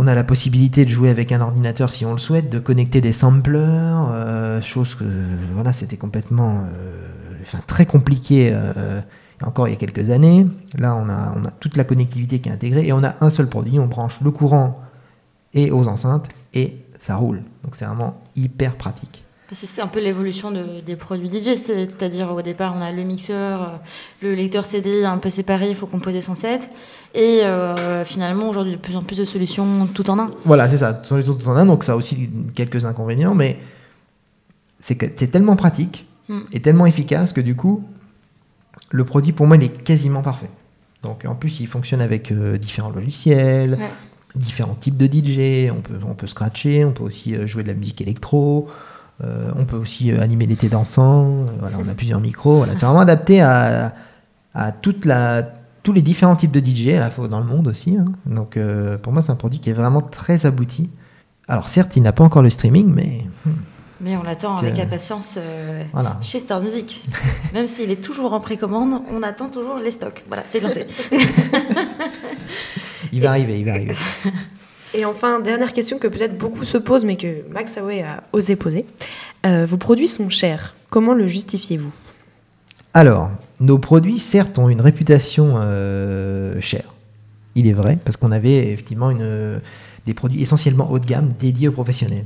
On 0.01 0.07
a 0.07 0.15
la 0.15 0.25
possibilité 0.25 0.85
de 0.85 0.91
jouer 0.91 1.11
avec 1.11 1.31
un 1.31 1.41
ordinateur 1.41 1.93
si 1.93 2.07
on 2.07 2.13
le 2.13 2.19
souhaite, 2.19 2.51
de 2.51 2.59
connecter 2.59 3.01
des 3.03 3.13
samplers, 3.13 3.59
euh, 3.61 4.63
chose 4.63 4.95
que 4.95 5.05
voilà, 5.53 5.75
c'était 5.75 5.99
complètement, 5.99 6.61
euh, 6.61 7.37
enfin, 7.43 7.59
très 7.67 7.85
compliqué 7.85 8.51
euh, 8.51 9.03
encore 9.47 9.69
il 9.69 9.73
y 9.73 9.75
a 9.75 9.79
quelques 9.79 10.11
années. 10.11 10.47
Là, 10.79 10.95
on 10.97 11.09
a, 11.09 11.33
on 11.37 11.45
a 11.45 11.51
toute 11.51 11.77
la 11.77 11.85
connectivité 11.85 12.41
qui 12.41 12.49
est 12.49 12.53
intégrée 12.53 12.87
et 12.87 12.93
on 12.93 13.03
a 13.05 13.15
un 13.21 13.31
seul 13.31 13.49
produit. 13.49 13.79
On 13.79 13.87
branche 13.87 14.21
le 14.23 14.31
courant 14.31 14.81
et 15.55 15.71
aux 15.71 15.89
enceintes 15.89 16.27
et 16.55 16.77
ça 17.01 17.17
roule. 17.17 17.43
Donc 17.65 17.75
c'est 17.77 17.85
vraiment 17.87 18.21
hyper 18.37 18.77
pratique. 18.77 19.25
C'est 19.53 19.83
un 19.83 19.89
peu 19.89 19.99
l'évolution 19.99 20.53
de- 20.53 20.81
des 20.87 20.95
produits 20.95 21.29
DJ, 21.29 21.57
c'est- 21.57 21.91
c'est-à-dire 21.91 22.31
au 22.33 22.41
départ 22.41 22.73
on 22.77 22.81
a 22.81 22.93
le 22.93 23.03
mixeur, 23.03 23.63
euh, 23.63 23.67
le 24.23 24.35
lecteur 24.37 24.65
CD 24.65 25.05
un 25.05 25.19
peu 25.19 25.29
séparé, 25.29 25.69
il 25.71 25.75
faut 25.75 25.89
composer 25.89 26.21
son 26.21 26.37
set, 26.37 26.71
et 27.17 27.41
euh, 27.43 28.05
finalement 28.05 28.49
aujourd'hui 28.49 28.75
de 28.75 28.79
plus 28.79 28.95
en 28.95 29.03
plus 29.03 29.17
de 29.19 29.25
solutions 29.25 29.89
tout 29.93 30.09
en 30.09 30.21
un. 30.21 30.27
Voilà, 30.45 30.69
c'est 30.69 30.79
ça. 30.79 31.03
Les 31.11 31.29
autres 31.29 31.49
en 31.49 31.57
un, 31.57 31.67
donc 31.67 31.83
ça 31.83 31.95
a 31.95 31.97
aussi 31.97 32.31
quelques 32.55 32.85
inconvénients, 32.85 33.35
mais 33.35 33.59
c'est 34.79 35.31
tellement 35.31 35.57
pratique 35.57 36.07
Mm. 36.29 36.39
et 36.53 36.61
tellement 36.61 36.87
efficace 36.87 37.33
que 37.33 37.41
du 37.41 37.57
coup, 37.57 37.83
le 38.93 39.05
produit 39.05 39.33
pour 39.33 39.47
moi 39.47 39.57
il 39.57 39.63
est 39.65 39.69
quasiment 39.85 40.23
parfait. 40.23 40.51
Donc 41.03 41.25
en 41.27 41.35
plus, 41.35 41.61
il 41.61 41.67
fonctionne 41.67 42.01
avec 42.03 42.31
euh, 42.31 42.59
différents 42.59 42.91
logiciels, 42.91 43.79
Ouais. 43.81 43.89
différents 44.35 44.75
types 44.75 44.97
de 44.99 45.07
DJ. 45.07 45.71
On 45.73 45.81
peut, 45.81 45.99
on 46.07 46.15
peut 46.15 46.27
scratcher, 46.27 46.85
on 46.85 46.93
peut 46.93 47.05
aussi 47.05 47.35
euh, 47.35 47.47
jouer 47.47 47.63
de 47.63 47.69
la 47.69 47.75
musique 47.75 48.01
électro. 48.03 48.69
euh, 49.25 49.51
on 49.57 49.65
peut 49.65 49.77
aussi 49.77 50.11
animer 50.13 50.47
l'été 50.47 50.69
dansant. 50.69 51.47
voilà, 51.59 51.77
on 51.85 51.89
a 51.89 51.95
plusieurs 51.95 52.21
micros. 52.21 52.59
Voilà, 52.59 52.75
c'est 52.75 52.85
vraiment 52.87 53.01
adapté 53.01 53.41
à, 53.41 53.95
à 54.55 54.73
toute 54.73 55.05
la, 55.07 55.43
tous 55.83 55.93
les 55.95 56.03
différents 56.03 56.37
types 56.37 56.51
de 56.53 56.61
DJ, 56.61 56.89
à 56.97 57.01
la 57.01 57.11
fois 57.11 57.29
dans 57.29 57.41
le 57.41 57.47
monde 57.47 57.69
aussi. 57.69 57.97
hein. 57.99 58.05
Donc 58.27 58.57
euh, 58.59 58.99
pour 58.99 59.13
moi, 59.15 59.23
c'est 59.23 59.31
un 59.33 59.37
produit 59.37 59.59
qui 59.61 59.71
est 59.71 59.75
vraiment 59.75 60.03
très 60.03 60.45
abouti. 60.45 60.91
Alors 61.49 61.69
certes, 61.71 61.97
il 61.97 62.03
n'a 62.03 62.13
pas 62.13 62.25
encore 62.25 62.43
le 62.43 62.51
streaming, 62.51 62.93
mais 62.95 63.25
hmm, 63.47 63.51
Mais 64.01 64.17
on 64.17 64.23
l'attend 64.23 64.57
avec 64.57 64.79
impatience 64.79 65.37
euh, 65.39 65.85
voilà. 65.93 66.17
chez 66.23 66.41
Star 66.41 66.61
Music. 66.63 67.07
Même 67.53 67.67
s'il 67.67 67.91
est 67.91 68.03
toujours 68.03 68.33
en 68.33 68.41
précommande, 68.41 69.03
on 69.13 69.23
attend 69.23 69.51
toujours 69.51 69.77
les 69.77 69.91
stocks. 69.91 70.25
Voilà, 70.27 70.43
c'est 70.47 70.61
lancé. 70.61 70.87
Il 73.13 73.21
va 73.21 73.31
arriver, 73.31 73.59
il 73.59 73.65
va 73.65 73.73
arriver. 73.73 73.95
Et 74.95 75.05
enfin, 75.05 75.41
dernière 75.41 75.73
question 75.73 75.99
que 75.99 76.07
peut-être 76.09 76.37
beaucoup 76.37 76.65
se 76.65 76.79
posent, 76.79 77.05
mais 77.05 77.17
que 77.17 77.45
Max 77.51 77.77
Huawei 77.77 78.03
a 78.03 78.23
osé 78.33 78.57
poser. 78.57 78.87
Euh, 79.47 79.67
vos 79.67 79.77
produits 79.77 80.09
sont 80.09 80.29
chers. 80.29 80.75
Comment 80.91 81.15
le 81.15 81.27
justifiez-vous? 81.27 81.93
Alors, 82.95 83.31
nos 83.61 83.79
produits, 83.79 84.19
certes, 84.19 84.59
ont 84.59 84.69
une 84.69 84.81
réputation 84.81 85.55
euh, 85.57 86.61
chère. 86.61 86.95
Il 87.55 87.69
est 87.69 87.73
vrai, 87.73 87.99
parce 88.05 88.17
qu'on 88.17 88.33
avait 88.33 88.73
effectivement 88.73 89.11
une, 89.11 89.61
des 90.07 90.15
produits 90.15 90.43
essentiellement 90.43 90.91
haut 90.91 90.99
de 90.99 91.07
gamme 91.07 91.33
dédiés 91.39 91.69
aux 91.69 91.73
professionnels. 91.73 92.25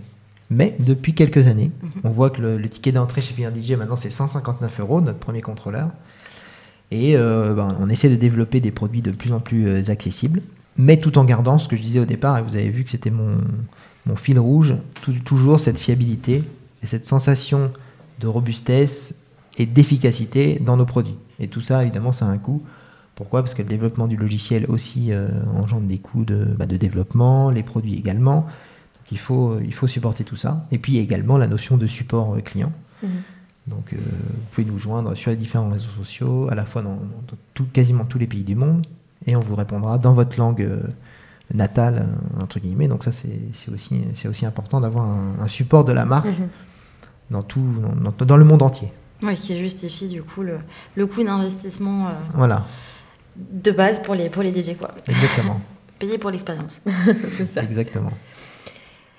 Mais 0.51 0.77
depuis 0.79 1.15
quelques 1.15 1.47
années, 1.47 1.71
on 2.05 2.11
voit 2.11 2.31
que 2.31 2.41
le, 2.43 2.59
le 2.59 2.69
ticket 2.69 2.93
d'entrée 2.93 3.23
chez 3.23 3.33
Pioneer 3.35 3.53
DJ, 3.61 3.73
maintenant, 3.73 3.97
c'est 3.97 4.11
159 4.11 4.81
euros, 4.81 5.01
notre 5.01 5.19
premier 5.19 5.41
contrôleur. 5.41 5.89
Et 6.91 7.17
euh, 7.17 7.55
ben, 7.55 7.77
on 7.81 7.89
essaie 7.89 8.11
de 8.11 8.17
développer 8.17 8.61
des 8.61 8.71
produits 8.71 9.03
de 9.03 9.11
plus 9.11 9.33
en 9.33 9.41
plus 9.41 9.67
euh, 9.69 9.83
accessibles, 9.91 10.43
mais 10.77 10.99
tout 10.99 11.19
en 11.19 11.25
gardant 11.25 11.59
ce 11.59 11.67
que 11.69 11.77
je 11.77 11.83
disais 11.83 11.99
au 11.99 12.05
départ, 12.05 12.39
et 12.39 12.43
vous 12.43 12.57
avez 12.57 12.69
vu 12.69 12.85
que 12.85 12.91
c'était 12.91 13.11
mon, 13.11 13.39
mon 14.07 14.17
fil 14.17 14.39
rouge, 14.39 14.75
tout- 15.03 15.13
toujours 15.25 15.61
cette 15.61 15.79
fiabilité 15.79 16.45
et 16.83 16.87
cette 16.87 17.07
sensation 17.07 17.73
de 18.21 18.27
robustesse 18.27 19.15
et 19.59 19.67
d'efficacité 19.67 20.61
dans 20.65 20.77
nos 20.77 20.85
produits. 20.85 21.17
Et 21.41 21.49
tout 21.49 21.61
ça, 21.63 21.83
évidemment, 21.83 22.13
ça 22.13 22.27
a 22.27 22.29
un 22.29 22.39
coût. 22.39 22.63
Pourquoi? 23.17 23.43
Parce 23.43 23.55
que 23.55 23.63
le 23.63 23.69
développement 23.69 24.09
du 24.09 24.17
logiciel 24.17 24.67
aussi 24.69 25.13
euh, 25.13 25.29
engendre 25.57 25.87
des 25.87 25.99
coûts 25.99 26.25
de, 26.25 26.45
bah, 26.59 26.67
de 26.67 26.77
développement, 26.77 27.51
les 27.51 27.63
produits 27.63 27.95
également. 27.95 28.47
Donc 29.05 29.13
il 29.13 29.19
faut, 29.19 29.59
il 29.61 29.75
faut 29.75 29.87
supporter 29.87 30.25
tout 30.25 30.37
ça. 30.37 30.67
Et 30.73 30.79
puis 30.79 30.97
également 30.99 31.37
la 31.39 31.47
notion 31.47 31.77
de 31.77 31.87
support 31.87 32.35
euh, 32.35 32.41
client. 32.41 32.73
Mhm. 33.03 33.11
Donc 33.67 33.93
euh, 33.93 33.97
vous 33.97 34.43
pouvez 34.51 34.67
nous 34.67 34.79
joindre 34.79 35.15
sur 35.15 35.31
les 35.31 35.37
différents 35.37 35.69
réseaux 35.71 35.91
sociaux, 35.97 36.49
à 36.51 36.55
la 36.55 36.65
fois 36.65 36.83
dans, 36.83 36.95
dans 36.97 37.37
tout- 37.55 37.67
quasiment 37.73 38.05
tous 38.05 38.19
les 38.19 38.27
pays 38.27 38.45
du 38.45 38.55
monde, 38.55 38.87
et 39.27 39.37
on 39.37 39.41
vous 39.41 39.55
répondra 39.57 39.97
dans 39.99 40.13
votre 40.15 40.39
langue 40.39 40.63
euh, 40.63 40.83
natale, 41.53 42.07
euh, 42.39 42.43
entre 42.43 42.59
guillemets. 42.61 42.89
Donc 42.89 43.05
ça, 43.05 43.13
c'est 43.13 43.39
aussi, 43.73 44.03
aussi 44.29 44.47
important 44.47 44.81
d'avoir 44.81 45.07
un, 45.07 45.35
un 45.41 45.49
support 45.49 45.85
de 45.85 45.93
la 45.93 46.05
marque 46.07 46.27
Mhm. 46.27 46.49
dans, 47.31 47.43
tout, 47.43 47.65
dans, 48.27 48.37
le 48.37 48.45
monde 48.45 48.63
entier. 48.63 48.91
Oui, 49.23 49.35
qui 49.37 49.57
justifie 49.59 50.09
du 50.09 50.23
coup 50.23 50.43
le, 50.43 50.59
le 50.97 51.07
coût 51.07 51.23
d'investissement 51.25 52.09
euh, 52.09 52.11
Voilà, 52.35 52.65
de 53.37 53.71
base 53.71 54.03
pour 54.03 54.15
les, 54.15 54.29
pour 54.29 54.43
les 54.43 54.51
DJ, 54.53 54.77
quoi. 54.77 54.91
exactement. 55.09 55.61
Payé 55.99 56.19
pour 56.19 56.31
l'expérience. 56.31 56.83
C'est 57.37 57.47
ça. 57.55 57.63
exactement. 57.63 58.11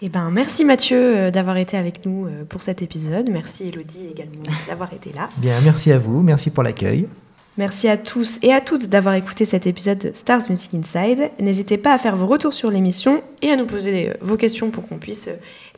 Eh 0.02 0.10
ben, 0.10 0.30
merci 0.30 0.66
Mathieu 0.66 0.98
euh, 0.98 1.32
d'avoir 1.32 1.58
été 1.58 1.78
avec 1.78 2.06
nous 2.06 2.26
euh, 2.26 2.44
pour 2.48 2.62
cet 2.62 2.82
épisode. 2.82 3.30
Merci 3.30 3.68
Elodie 3.68 4.08
également 4.12 4.44
d'avoir 4.68 4.94
été 4.94 5.12
là. 5.14 5.30
Bien, 5.38 5.54
merci 5.64 5.92
à 5.92 6.00
vous, 6.00 6.22
merci 6.22 6.50
pour 6.50 6.64
l'accueil. 6.64 7.08
Merci 7.58 7.88
à 7.88 7.96
tous 7.96 8.38
et 8.42 8.52
à 8.52 8.60
toutes 8.60 8.90
d'avoir 8.90 9.16
écouté 9.16 9.46
cet 9.46 9.66
épisode 9.66 10.00
de 10.00 10.12
Stars 10.14 10.42
Music 10.50 10.72
Inside. 10.74 11.32
N'hésitez 11.40 11.78
pas 11.78 11.94
à 11.94 11.98
faire 11.98 12.18
vos 12.18 12.26
retours 12.26 12.54
sur 12.54 12.70
l'émission 12.70 13.24
et 13.42 13.50
à 13.50 13.56
nous 13.56 13.66
poser 13.66 14.10
euh, 14.10 14.14
vos 14.20 14.36
questions 14.36 14.70
pour 14.70 14.86
qu'on 14.86 14.98
puisse 14.98 15.30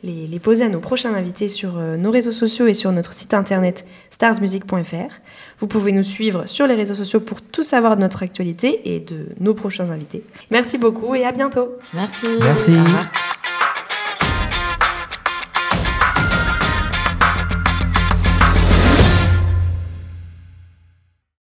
les, 0.02 0.26
les 0.26 0.38
poser 0.40 0.64
à 0.64 0.68
nos 0.68 0.80
prochains 0.80 1.14
invités 1.14 1.46
sur 1.46 1.74
nos 1.74 2.10
réseaux 2.10 2.32
sociaux 2.32 2.66
et 2.66 2.74
sur 2.74 2.90
notre 2.90 3.12
site 3.12 3.34
internet 3.34 3.84
starsmusic.fr. 4.10 5.12
Vous 5.60 5.66
pouvez 5.68 5.92
nous 5.92 6.02
suivre 6.04 6.46
sur 6.46 6.66
les 6.66 6.74
réseaux 6.74 6.94
sociaux 6.94 7.20
pour 7.20 7.40
tout 7.42 7.64
savoir 7.64 7.96
de 7.96 8.02
notre 8.02 8.24
actualité 8.24 8.94
et 8.94 9.00
de 9.00 9.26
nos 9.38 9.54
prochains 9.54 9.90
invités. 9.90 10.22
Merci 10.50 10.78
beaucoup 10.78 11.14
et 11.14 11.24
à 11.24 11.32
bientôt. 11.32 11.68
Merci. 11.94 12.26
Merci. 12.40 12.72